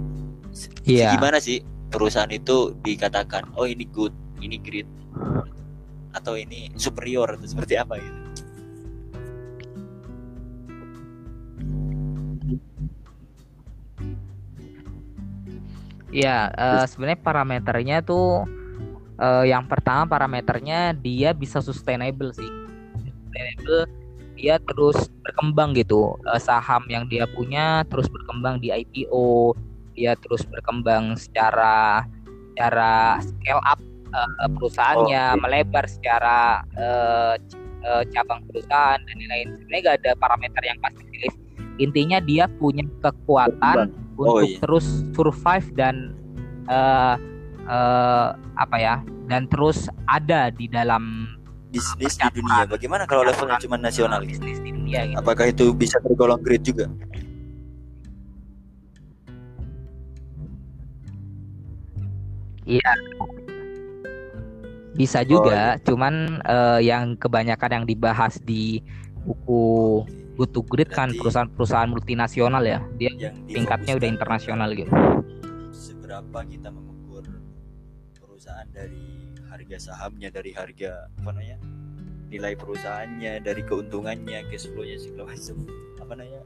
se- 0.51 0.71
Iya. 0.87 1.15
gimana 1.19 1.39
sih 1.39 1.63
perusahaan 1.91 2.31
itu 2.31 2.75
dikatakan 2.83 3.55
oh 3.55 3.67
ini 3.67 3.87
good 3.91 4.15
ini 4.43 4.59
great 4.59 4.89
atau 6.15 6.35
ini 6.35 6.73
superior 6.75 7.37
atau 7.37 7.47
seperti 7.47 7.75
apa 7.77 8.01
gitu 8.01 8.21
Iya, 16.07 16.49
uh, 16.55 16.85
sebenarnya 16.87 17.21
parameternya 17.21 17.97
tuh 18.01 18.47
uh, 19.19 19.45
yang 19.45 19.67
pertama 19.67 20.07
parameternya 20.07 20.95
dia 20.97 21.35
bisa 21.35 21.59
sustainable 21.61 22.31
sih. 22.33 22.47
Sustainable 23.03 23.85
dia 24.37 24.61
terus 24.63 25.09
berkembang 25.25 25.73
gitu. 25.75 26.15
Uh, 26.29 26.39
saham 26.39 26.85
yang 26.87 27.09
dia 27.09 27.25
punya 27.27 27.83
terus 27.89 28.07
berkembang 28.07 28.61
di 28.61 28.71
IPO, 28.71 29.57
dia 29.97 30.15
terus 30.21 30.45
berkembang 30.47 31.17
secara 31.17 32.05
secara 32.53 33.21
scale 33.21 33.63
up 33.65 33.81
uh, 34.13 34.49
perusahaannya, 34.57 35.25
oh, 35.37 35.41
melebar 35.41 35.85
secara 35.89 36.63
uh, 36.77 37.35
uh, 37.85 38.03
cabang 38.13 38.45
perusahaan 38.49 39.01
dan 39.01 39.15
lain-lain. 39.17 39.49
Sebenarnya 39.61 39.83
gak 39.83 39.99
ada 40.05 40.13
parameter 40.21 40.63
yang 40.65 40.79
pasti. 40.85 41.05
Intinya 41.77 42.19
dia 42.25 42.49
punya 42.49 42.85
kekuatan 43.05 43.93
oh, 44.17 44.41
untuk 44.41 44.49
iya. 44.49 44.59
terus 44.65 44.87
survive 45.13 45.69
dan 45.77 46.17
uh, 46.73 47.21
uh, 47.69 48.33
apa 48.57 48.77
ya 48.81 48.97
dan 49.29 49.51
terus 49.51 49.91
ada 50.09 50.49
di 50.55 50.71
dalam 50.71 51.36
bisnis 51.77 52.15
di 52.17 52.29
dunia. 52.41 52.65
Bagaimana 52.65 53.05
kalau 53.05 53.23
levelnya 53.23 53.61
cuma 53.61 53.77
nasional? 53.77 54.25
Bisnis 54.25 54.59
di 54.65 54.71
dunia. 54.73 55.13
Gitu. 55.13 55.17
Apakah 55.21 55.53
itu 55.53 55.71
bisa 55.77 56.01
tergolong 56.01 56.41
great 56.41 56.65
juga? 56.65 56.89
Iya. 62.67 62.93
Bisa 64.97 65.21
juga, 65.29 65.77
oh, 65.77 65.77
iya. 65.77 65.85
cuman 65.85 66.15
uh, 66.49 66.81
yang 66.81 67.21
kebanyakan 67.21 67.71
yang 67.71 67.85
dibahas 67.85 68.41
di 68.41 68.81
buku 69.29 70.03
good 70.37 70.53
to 70.53 70.63
great 70.69 70.89
kan 70.93 71.11
perusahaan-perusahaan 71.17 71.89
multinasional 71.89 72.63
ya 72.63 72.79
dia 73.01 73.33
tingkatnya 73.49 73.97
udah 73.97 74.09
internasional 74.09 74.69
gitu 74.77 74.93
seberapa 75.73 76.45
kita 76.45 76.69
mengukur 76.69 77.25
perusahaan 78.21 78.69
dari 78.71 79.36
harga 79.57 79.77
sahamnya 79.81 80.29
dari 80.29 80.53
harga 80.53 81.09
apa 81.17 81.33
namanya 81.33 81.57
nilai 82.29 82.53
perusahaannya 82.59 83.41
dari 83.41 83.63
keuntungannya 83.65 84.45
cash 84.53 84.69
flow-nya 84.69 85.01
segala 85.01 85.33
macam. 85.33 85.57
Apa 86.03 86.13
namanya 86.13 86.43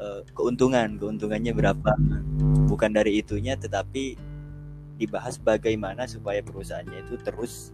uh, 0.00 0.20
keuntungan 0.32 0.96
keuntungannya 0.96 1.52
berapa. 1.52 1.92
Bukan 2.64 2.90
dari 2.96 3.20
itunya 3.20 3.60
tetapi 3.60 4.16
dibahas 4.96 5.36
bagaimana 5.38 6.08
supaya 6.08 6.40
perusahaannya 6.42 7.06
itu 7.06 7.14
terus 7.22 7.70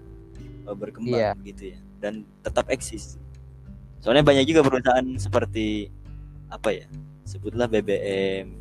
uh, 0.67 0.75
berkembang 0.75 1.39
yeah. 1.39 1.47
gitu 1.47 1.77
ya. 1.77 1.79
Dan 2.03 2.27
tetap 2.43 2.67
eksis. 2.73 3.21
Soalnya 4.03 4.27
banyak 4.27 4.45
juga 4.51 4.67
perusahaan 4.67 5.07
seperti 5.17 5.89
apa 6.53 6.75
ya 6.75 6.87
sebutlah 7.25 7.71
BBM 7.71 8.53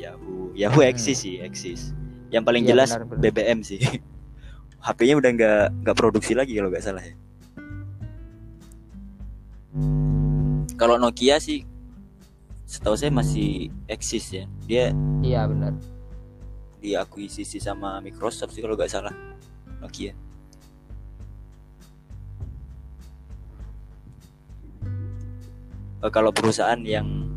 Yahoo. 0.00 0.50
Yahoo 0.56 0.82
hmm. 0.82 0.90
eksis 0.94 1.26
sih 1.26 1.42
eksis. 1.42 1.92
Yang 2.30 2.42
paling 2.46 2.64
ya, 2.64 2.68
jelas 2.74 2.90
benar, 2.94 3.06
benar. 3.10 3.22
BBM 3.26 3.58
sih 3.66 3.82
HP-nya 4.80 5.14
udah 5.20 5.30
nggak 5.36 5.64
nggak 5.84 5.96
produksi 5.96 6.32
lagi 6.32 6.56
kalau 6.56 6.72
nggak 6.72 6.84
salah 6.84 7.04
ya 7.04 7.14
kalau 10.80 10.96
Nokia 10.96 11.36
sih 11.36 11.68
setahu 12.64 12.96
saya 12.96 13.12
masih 13.12 13.68
eksis 13.86 14.24
ya 14.32 14.44
dia 14.64 14.84
iya 15.20 15.44
benar 15.44 15.76
diakuisisi 16.80 17.60
sama 17.60 18.00
Microsoft 18.00 18.56
sih 18.56 18.64
kalau 18.64 18.74
nggak 18.74 18.88
salah 18.88 19.12
Nokia 19.84 20.16
kalau 26.08 26.32
perusahaan 26.32 26.80
yang 26.80 27.28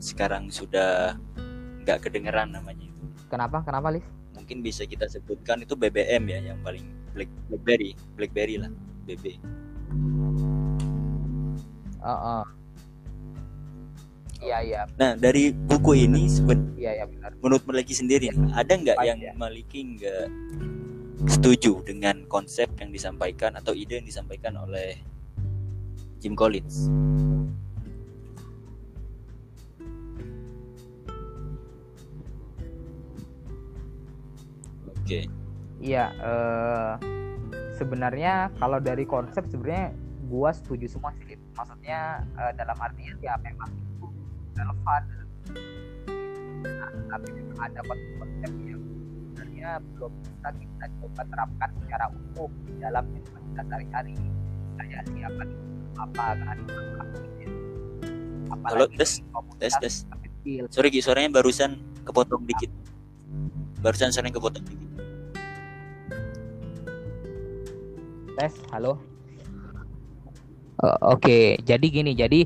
sekarang 0.00 0.48
sudah 0.48 1.20
nggak 1.84 2.08
kedengeran 2.08 2.48
namanya 2.48 2.88
itu. 2.88 3.04
Kenapa? 3.28 3.60
Kenapa, 3.60 3.92
Lis? 3.92 4.06
Mungkin 4.36 4.60
bisa 4.60 4.84
kita 4.84 5.08
sebutkan 5.08 5.64
itu 5.64 5.74
BBM 5.74 6.24
ya 6.28 6.38
yang 6.52 6.58
paling 6.60 6.84
Black, 7.16 7.32
BlackBerry, 7.48 7.96
BlackBerry 8.14 8.56
lah, 8.60 8.70
BB. 9.08 9.40
Uh, 12.04 12.12
uh. 12.12 12.44
Iya 14.36 14.58
iya. 14.62 14.80
Nah 15.00 15.16
dari 15.16 15.50
buku 15.50 16.06
ini 16.06 16.28
seben 16.28 16.76
iya, 16.76 17.02
iya, 17.02 17.04
benar. 17.08 17.32
menurut 17.40 17.64
Maliki 17.64 17.96
sendiri 17.96 18.30
ya. 18.30 18.34
ada 18.52 18.72
nggak 18.76 18.96
yang 19.00 19.18
ya. 19.18 19.32
Maliki 19.34 19.96
nggak 19.96 20.28
setuju 21.26 21.80
dengan 21.82 22.28
konsep 22.28 22.68
yang 22.76 22.92
disampaikan 22.92 23.56
atau 23.56 23.72
ide 23.72 23.98
yang 23.98 24.06
disampaikan 24.06 24.60
oleh 24.60 25.00
Jim 26.20 26.36
Collins? 26.36 26.92
Okay. 35.06 35.24
iya 35.78 36.10
uh, 36.18 36.98
sebenarnya 37.78 38.50
kalau 38.58 38.82
dari 38.82 39.06
konsep 39.06 39.46
sebenarnya 39.46 39.94
gua 40.26 40.50
setuju 40.50 40.90
semua 40.90 41.14
sih 41.22 41.38
maksudnya 41.54 42.26
uh, 42.34 42.50
dalam 42.58 42.74
artian 42.82 43.14
ya 43.22 43.38
memang 43.38 43.70
itu 43.70 44.06
relevan 44.58 45.02
nah, 46.66 46.90
tapi 47.14 47.28
ada 47.62 47.80
konsep-konsep 47.86 48.52
yang 48.66 48.82
sebenarnya 48.82 49.70
belum 49.94 50.12
bisa 50.26 50.48
kita 50.58 50.84
coba 50.98 51.22
terapkan 51.30 51.70
secara 51.84 52.04
utuh 52.10 52.50
dalam 52.82 53.04
kehidupan 53.14 53.42
kita 53.54 53.62
sehari-hari 53.70 54.14
kayak 54.76 55.02
siapa 55.14 55.42
apa 55.96 56.26
kan 56.42 56.58
Halo, 58.66 58.86
tes, 58.94 59.22
tes, 59.58 59.74
tes. 59.78 59.94
Sorry, 60.70 60.90
suaranya 61.02 61.30
barusan 61.38 61.82
kepotong 62.06 62.46
dikit. 62.46 62.70
Barusan 63.82 64.14
sering 64.14 64.30
kepotong 64.30 64.62
dikit. 64.62 64.85
Tes 68.36 68.52
halo 68.70 69.00
uh, 70.84 70.96
oke 71.00 71.24
okay. 71.24 71.56
jadi 71.64 71.86
gini 71.88 72.12
jadi 72.12 72.44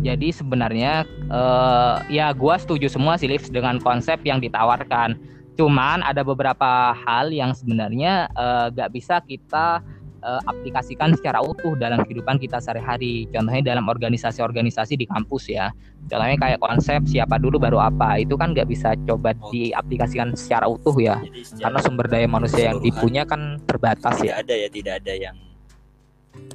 jadi 0.00 0.28
sebenarnya 0.32 1.06
uh, 1.30 2.02
ya 2.10 2.34
gua 2.34 2.58
setuju 2.58 2.90
semua 2.90 3.14
sih 3.14 3.30
Liv 3.30 3.46
dengan 3.54 3.78
konsep 3.78 4.18
yang 4.26 4.42
ditawarkan 4.42 5.14
cuman 5.54 6.00
ada 6.02 6.24
beberapa 6.26 6.96
hal 7.06 7.30
yang 7.30 7.52
sebenarnya 7.52 8.32
uh, 8.32 8.72
gak 8.72 8.90
bisa 8.96 9.20
kita 9.22 9.84
uh, 10.22 10.40
aplikasikan 10.48 11.12
secara 11.16 11.40
utuh 11.44 11.76
dalam 11.76 12.04
kehidupan 12.04 12.40
kita 12.40 12.60
sehari-hari. 12.60 13.28
Contohnya 13.32 13.74
dalam 13.74 13.88
organisasi-organisasi 13.88 14.96
di 15.00 15.06
kampus 15.08 15.52
ya. 15.52 15.72
Contohnya 16.08 16.36
kayak 16.40 16.60
konsep 16.60 17.00
siapa 17.08 17.36
dulu 17.36 17.60
baru 17.60 17.80
apa. 17.80 18.20
Itu 18.20 18.36
kan 18.36 18.56
nggak 18.56 18.68
bisa 18.68 18.96
coba 19.04 19.36
diaplikasikan 19.52 20.32
secara 20.36 20.68
utuh 20.68 20.96
ya. 21.00 21.20
Karena 21.60 21.78
sumber 21.80 22.06
daya 22.08 22.28
manusia 22.28 22.72
yang 22.72 22.78
dipunya 22.80 23.26
kan 23.28 23.60
terbatas 23.68 24.20
ya. 24.24 24.40
Ada 24.40 24.54
ya, 24.66 24.68
tidak 24.72 24.94
ada 25.04 25.14
yang 25.16 25.36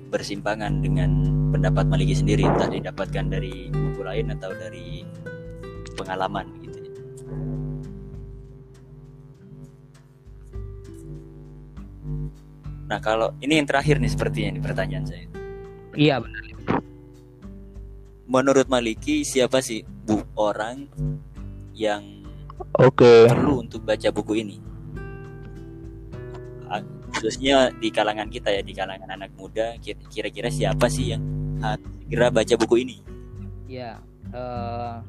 bersimpangan 0.10 0.80
dengan 0.80 1.12
pendapat 1.52 1.86
Maliki 1.92 2.16
sendiri 2.16 2.48
entah 2.48 2.72
didapatkan 2.72 3.26
dari 3.28 3.68
buku 3.68 4.02
lain 4.06 4.32
atau 4.32 4.52
dari 4.56 5.04
pengalaman 5.96 6.48
gitu 6.64 6.80
Nah 12.86 13.00
kalau 13.02 13.34
ini 13.42 13.58
yang 13.58 13.68
terakhir 13.68 13.98
nih 13.98 14.12
sepertinya 14.12 14.50
ini 14.56 14.62
pertanyaan 14.62 15.06
saya. 15.06 15.26
Iya 15.96 16.22
benar. 16.22 16.44
Menurut 18.26 18.68
Maliki 18.70 19.22
siapa 19.22 19.62
sih 19.62 19.86
bu 19.86 20.22
orang 20.38 20.90
yang 21.78 22.26
okay. 22.74 23.30
perlu 23.30 23.62
untuk 23.66 23.86
baca 23.86 24.10
buku 24.10 24.42
ini? 24.42 24.58
Khususnya 27.16 27.72
di 27.72 27.96
kalangan 27.96 28.28
kita 28.28 28.52
ya, 28.52 28.60
di 28.60 28.76
kalangan 28.76 29.08
anak 29.08 29.32
muda, 29.40 29.80
kira-kira 30.12 30.52
siapa 30.52 30.92
sih 30.92 31.16
yang 31.16 31.24
kira 32.12 32.28
baca 32.28 32.60
buku 32.60 32.84
ini? 32.84 33.00
Iya. 33.72 34.04
Uh, 34.36 35.00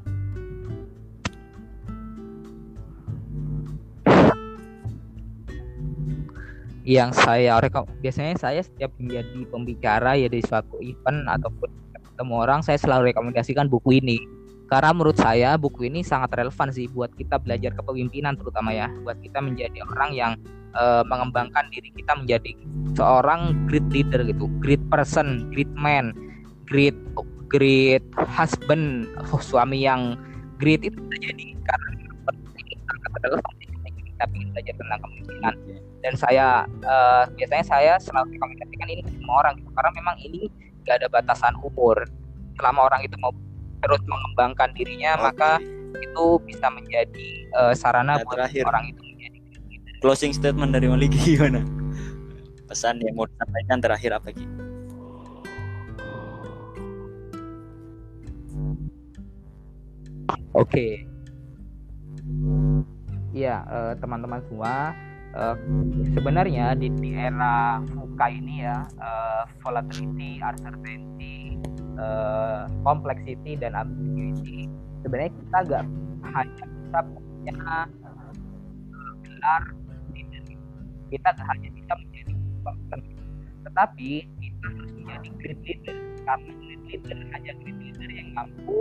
yang 6.87 7.11
saya 7.11 7.59
rekom 7.59 7.83
biasanya 7.99 8.39
saya 8.39 8.63
setiap 8.63 8.95
menjadi 9.03 9.43
pembicara 9.51 10.15
ya 10.15 10.31
di 10.31 10.39
suatu 10.39 10.79
event 10.79 11.27
ataupun 11.27 11.67
ketemu 12.15 12.35
orang 12.39 12.63
saya 12.63 12.79
selalu 12.79 13.11
rekomendasikan 13.13 13.67
buku 13.67 13.99
ini. 13.99 14.23
Karena 14.67 14.91
menurut 14.91 15.19
saya 15.19 15.55
buku 15.59 15.87
ini 15.87 16.03
sangat 16.03 16.35
relevan 16.35 16.71
sih 16.75 16.91
buat 16.91 17.11
kita 17.15 17.39
belajar 17.39 17.71
kepemimpinan 17.75 18.35
terutama 18.35 18.75
ya 18.75 18.91
buat 19.07 19.19
kita 19.23 19.39
menjadi 19.39 19.79
orang 19.95 20.11
yang 20.11 20.33
uh, 20.75 21.07
mengembangkan 21.07 21.71
diri 21.71 21.95
kita 21.95 22.19
menjadi 22.19 22.51
seorang 22.99 23.55
great 23.71 23.87
leader 23.95 24.27
gitu 24.27 24.51
great 24.59 24.83
person 24.91 25.47
great 25.55 25.71
man 25.79 26.11
great 26.67 26.99
great 27.47 28.03
husband 28.27 29.07
oh, 29.31 29.39
suami 29.39 29.87
yang 29.87 30.19
great 30.59 30.83
itu 30.83 30.99
terjadi 31.15 31.55
karena 31.63 31.89
sangat 33.07 33.21
relevan 33.23 33.55
kita 33.95 34.25
ingin 34.35 34.49
belajar 34.51 34.75
tentang 34.75 34.99
kepemimpinan 34.99 35.55
dan 36.07 36.15
saya 36.15 36.47
uh, 36.87 37.27
biasanya 37.35 37.67
saya 37.67 37.93
selalu 37.99 38.39
rekomendasikan 38.39 38.87
ini 38.95 39.03
ke 39.03 39.11
semua 39.19 39.43
orang 39.43 39.59
gitu. 39.59 39.75
karena 39.75 39.91
memang 39.99 40.17
ini 40.23 40.47
gak 40.87 41.03
ada 41.03 41.11
batasan 41.11 41.59
umur 41.67 41.99
selama 42.55 42.87
orang 42.87 43.03
itu 43.03 43.19
mau 43.19 43.35
terus 43.83 43.99
mengembangkan 44.07 44.71
dirinya 44.79 45.19
okay. 45.19 45.27
maka 45.27 45.51
itu 45.99 46.27
bisa 46.47 46.71
menjadi 46.71 47.29
uh, 47.59 47.75
sarana 47.75 48.15
nah, 48.15 48.23
buat 48.23 48.39
terakhir. 48.39 48.71
orang 48.71 48.95
itu 48.95 49.03
menjadi 49.03 49.39
closing 49.99 50.31
statement 50.31 50.71
dari 50.71 50.87
Maliki 50.87 51.19
gimana 51.35 51.67
pesan 52.71 53.03
yang 53.03 53.19
mau 53.19 53.27
disampaikan 53.27 53.83
terakhir 53.83 54.15
apa 54.15 54.31
gitu 54.31 54.55
Oke. 60.57 60.73
Okay. 60.73 60.93
Iya, 63.37 63.61
uh, 63.69 63.93
teman-teman 64.01 64.41
semua, 64.49 64.97
uh, 65.37 65.57
sebenarnya 66.17 66.75
di, 66.75 66.89
di 66.97 67.13
era 67.13 67.85
VUCA 67.85 68.27
ini 68.33 68.65
ya, 68.65 68.89
uh, 68.99 69.45
volatility, 69.61 70.41
uncertainty, 70.41 71.61
uh, 72.01 72.65
complexity 72.83 73.55
dan 73.61 73.77
ambiguity, 73.77 74.67
sebenarnya 75.05 75.33
kita 75.37 75.59
nggak 75.69 75.85
hanya 76.33 76.65
bisa 76.65 76.99
punya 77.05 77.55
gelar 79.23 79.63
kita 81.07 81.29
nggak 81.39 81.47
hanya 81.55 81.69
bisa 81.71 81.93
menjadi 81.95 82.33
tetapi 83.77 84.25
kita 84.41 84.67
harus 84.73 84.91
menjadi 84.97 85.29
great 85.37 85.61
leader. 85.67 85.97
Karena 86.25 86.51
great 86.65 86.83
leader 86.89 87.19
hanya 87.35 87.53
great 87.61 87.79
leader 87.83 88.09
yang 88.09 88.29
mampu 88.33 88.77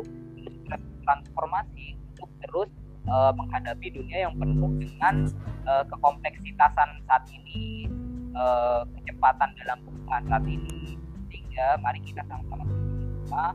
transformasi 1.04 2.00
untuk 2.16 2.30
terus 2.42 2.70
uh, 3.10 3.32
menghadapi 3.34 3.88
dunia 3.94 4.30
yang 4.30 4.34
penuh 4.38 4.72
dengan 4.82 5.30
uh, 5.66 5.84
kekompleksitasan 5.90 6.90
saat 7.06 7.24
ini, 7.32 7.90
uh, 8.34 8.86
kecepatan 9.00 9.50
dalam 9.64 9.78
perubahan 9.86 10.24
saat 10.30 10.46
ini, 10.46 10.98
sehingga 11.30 11.80
mari 11.82 12.00
kita 12.04 12.22
sama-sama 12.30 12.64
bersama 12.66 13.46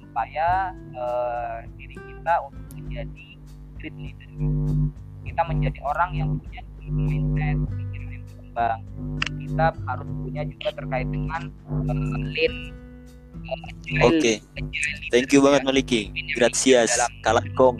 supaya 0.00 0.72
uh, 0.96 1.60
diri 1.76 1.96
kita 1.96 2.34
untuk 2.48 2.66
menjadi 2.72 3.26
great 3.76 3.96
leader. 4.00 4.30
Kita 5.26 5.42
menjadi 5.44 5.78
orang 5.84 6.10
yang 6.16 6.30
punya 6.40 6.62
mindset, 6.86 7.58
pikiran 7.66 8.08
yang 8.08 8.24
berkembang. 8.24 8.80
Kita 9.42 9.66
harus 9.84 10.08
punya 10.22 10.42
juga 10.46 10.68
terkait 10.72 11.08
dengan 11.10 11.42
uh, 11.68 12.22
lean 12.32 12.54
Oke. 14.02 14.18
Okay. 14.18 14.36
Thank 15.10 15.30
you 15.30 15.40
banget 15.42 15.62
Maliki. 15.62 16.10
Gracias. 16.34 16.98
Kalakom. 17.22 17.78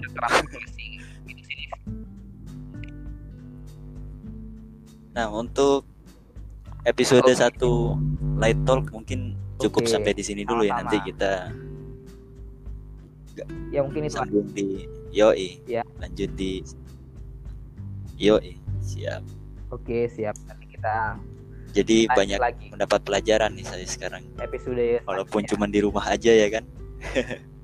Nah, 5.17 5.33
untuk 5.33 5.89
episode 6.87 7.27
okay. 7.27 7.35
satu 7.35 7.99
light 8.39 8.61
talk 8.62 8.87
mungkin 8.95 9.35
cukup 9.59 9.89
okay. 9.89 9.93
sampai 9.97 10.12
di 10.14 10.23
sini 10.23 10.43
dulu 10.47 10.62
ya 10.62 10.79
nanti 10.79 11.03
kita 11.03 11.51
ya 13.75 13.83
mungkin 13.83 14.07
itu 14.07 14.17
sambung 14.17 14.47
di 14.55 14.87
yoi 15.11 15.61
ya 15.67 15.83
lanjut 16.01 16.31
di 16.39 16.62
yoi 18.17 18.57
siap 18.81 19.25
oke 19.75 20.07
siap 20.12 20.37
nanti 20.47 20.64
kita 20.79 21.19
jadi 21.77 22.09
banyak 22.09 22.41
lagi. 22.41 22.66
mendapat 22.72 23.01
pelajaran 23.05 23.53
nih 23.53 23.66
saya 23.68 23.85
sekarang. 23.85 24.24
Episode 24.41 25.05
walaupun 25.05 25.45
cuma 25.45 25.68
di 25.68 25.85
rumah 25.85 26.09
aja 26.09 26.33
ya 26.33 26.49
kan. 26.49 26.64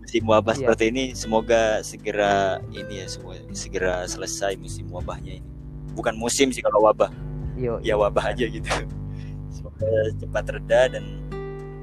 musim 0.00 0.26
wabah 0.26 0.58
iya. 0.58 0.66
seperti 0.66 0.84
ini 0.90 1.04
semoga 1.14 1.86
segera 1.86 2.58
ini 2.74 2.98
ya 2.98 3.06
semua 3.06 3.38
segera 3.54 4.02
selesai 4.10 4.58
musim 4.58 4.90
wabahnya 4.90 5.38
ini. 5.38 5.48
Bukan 5.94 6.18
musim 6.18 6.50
sih 6.50 6.58
kalau 6.58 6.82
wabah. 6.82 7.14
Yo, 7.54 7.78
ya 7.78 7.94
wabah 7.94 8.34
aja 8.34 8.48
gitu. 8.48 8.66
Semoga 9.54 9.90
cepat 10.16 10.44
reda 10.56 10.80
dan 10.96 11.04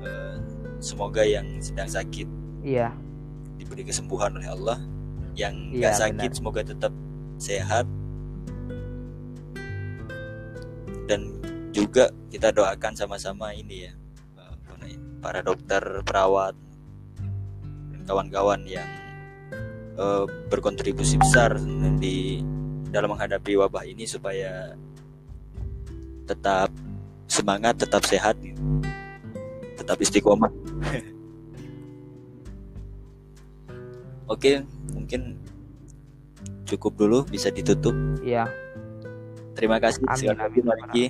uh, 0.02 0.40
semoga 0.80 1.22
yang 1.22 1.46
sedang 1.60 1.86
sakit 1.86 2.26
iya 2.64 2.96
diberi 3.60 3.84
kesembuhan 3.86 4.34
oleh 4.36 4.50
Allah. 4.50 4.80
Yang 5.38 5.54
iya, 5.78 5.94
sakit 5.94 6.32
benar. 6.34 6.38
semoga 6.40 6.62
tetap 6.66 6.94
sehat 7.38 7.86
dan 11.08 11.37
juga 11.78 12.10
kita 12.34 12.50
doakan 12.50 12.98
sama-sama 12.98 13.54
ini 13.54 13.86
ya 13.86 13.94
para 15.22 15.46
dokter 15.46 15.82
perawat 16.02 16.56
dan 17.94 18.02
kawan-kawan 18.06 18.62
yang 18.66 18.88
uh, 19.98 20.26
berkontribusi 20.50 21.18
besar 21.22 21.58
di 21.98 22.42
dalam 22.90 23.14
menghadapi 23.14 23.58
wabah 23.60 23.84
ini 23.86 24.08
supaya 24.08 24.74
tetap 26.26 26.72
semangat 27.28 27.76
tetap 27.82 28.08
sehat 28.08 28.40
tetap 29.76 29.98
istiqomah. 30.00 30.48
Oke 34.34 34.64
mungkin 34.96 35.40
cukup 36.68 36.96
dulu 36.96 37.24
bisa 37.28 37.52
ditutup. 37.52 37.96
Iya. 38.24 38.48
Terima 39.58 39.82
kasih. 39.82 40.06
Amin, 40.06 40.20
sekali 40.20 40.38
lagi 40.70 41.06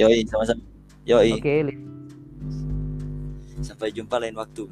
Yoi, 0.00 0.24
sama-sama. 0.24 0.64
Yoi. 1.04 1.36
Oke, 1.36 1.44
okay. 1.44 1.60
Sampai 3.60 3.92
jumpa 3.92 4.16
lain 4.16 4.32
waktu. 4.32 4.64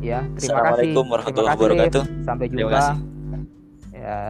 Ya, 0.00 0.24
terima 0.36 0.64
Assalamualaikum 0.64 1.04
kasih. 1.04 1.12
warahmatullahi 1.12 1.56
wabarakatuh. 1.60 2.02
Sampai 2.24 2.46
jumpa. 2.48 2.60
Terima 2.60 2.72
kasih. 2.72 2.96
Ya. 3.92 4.20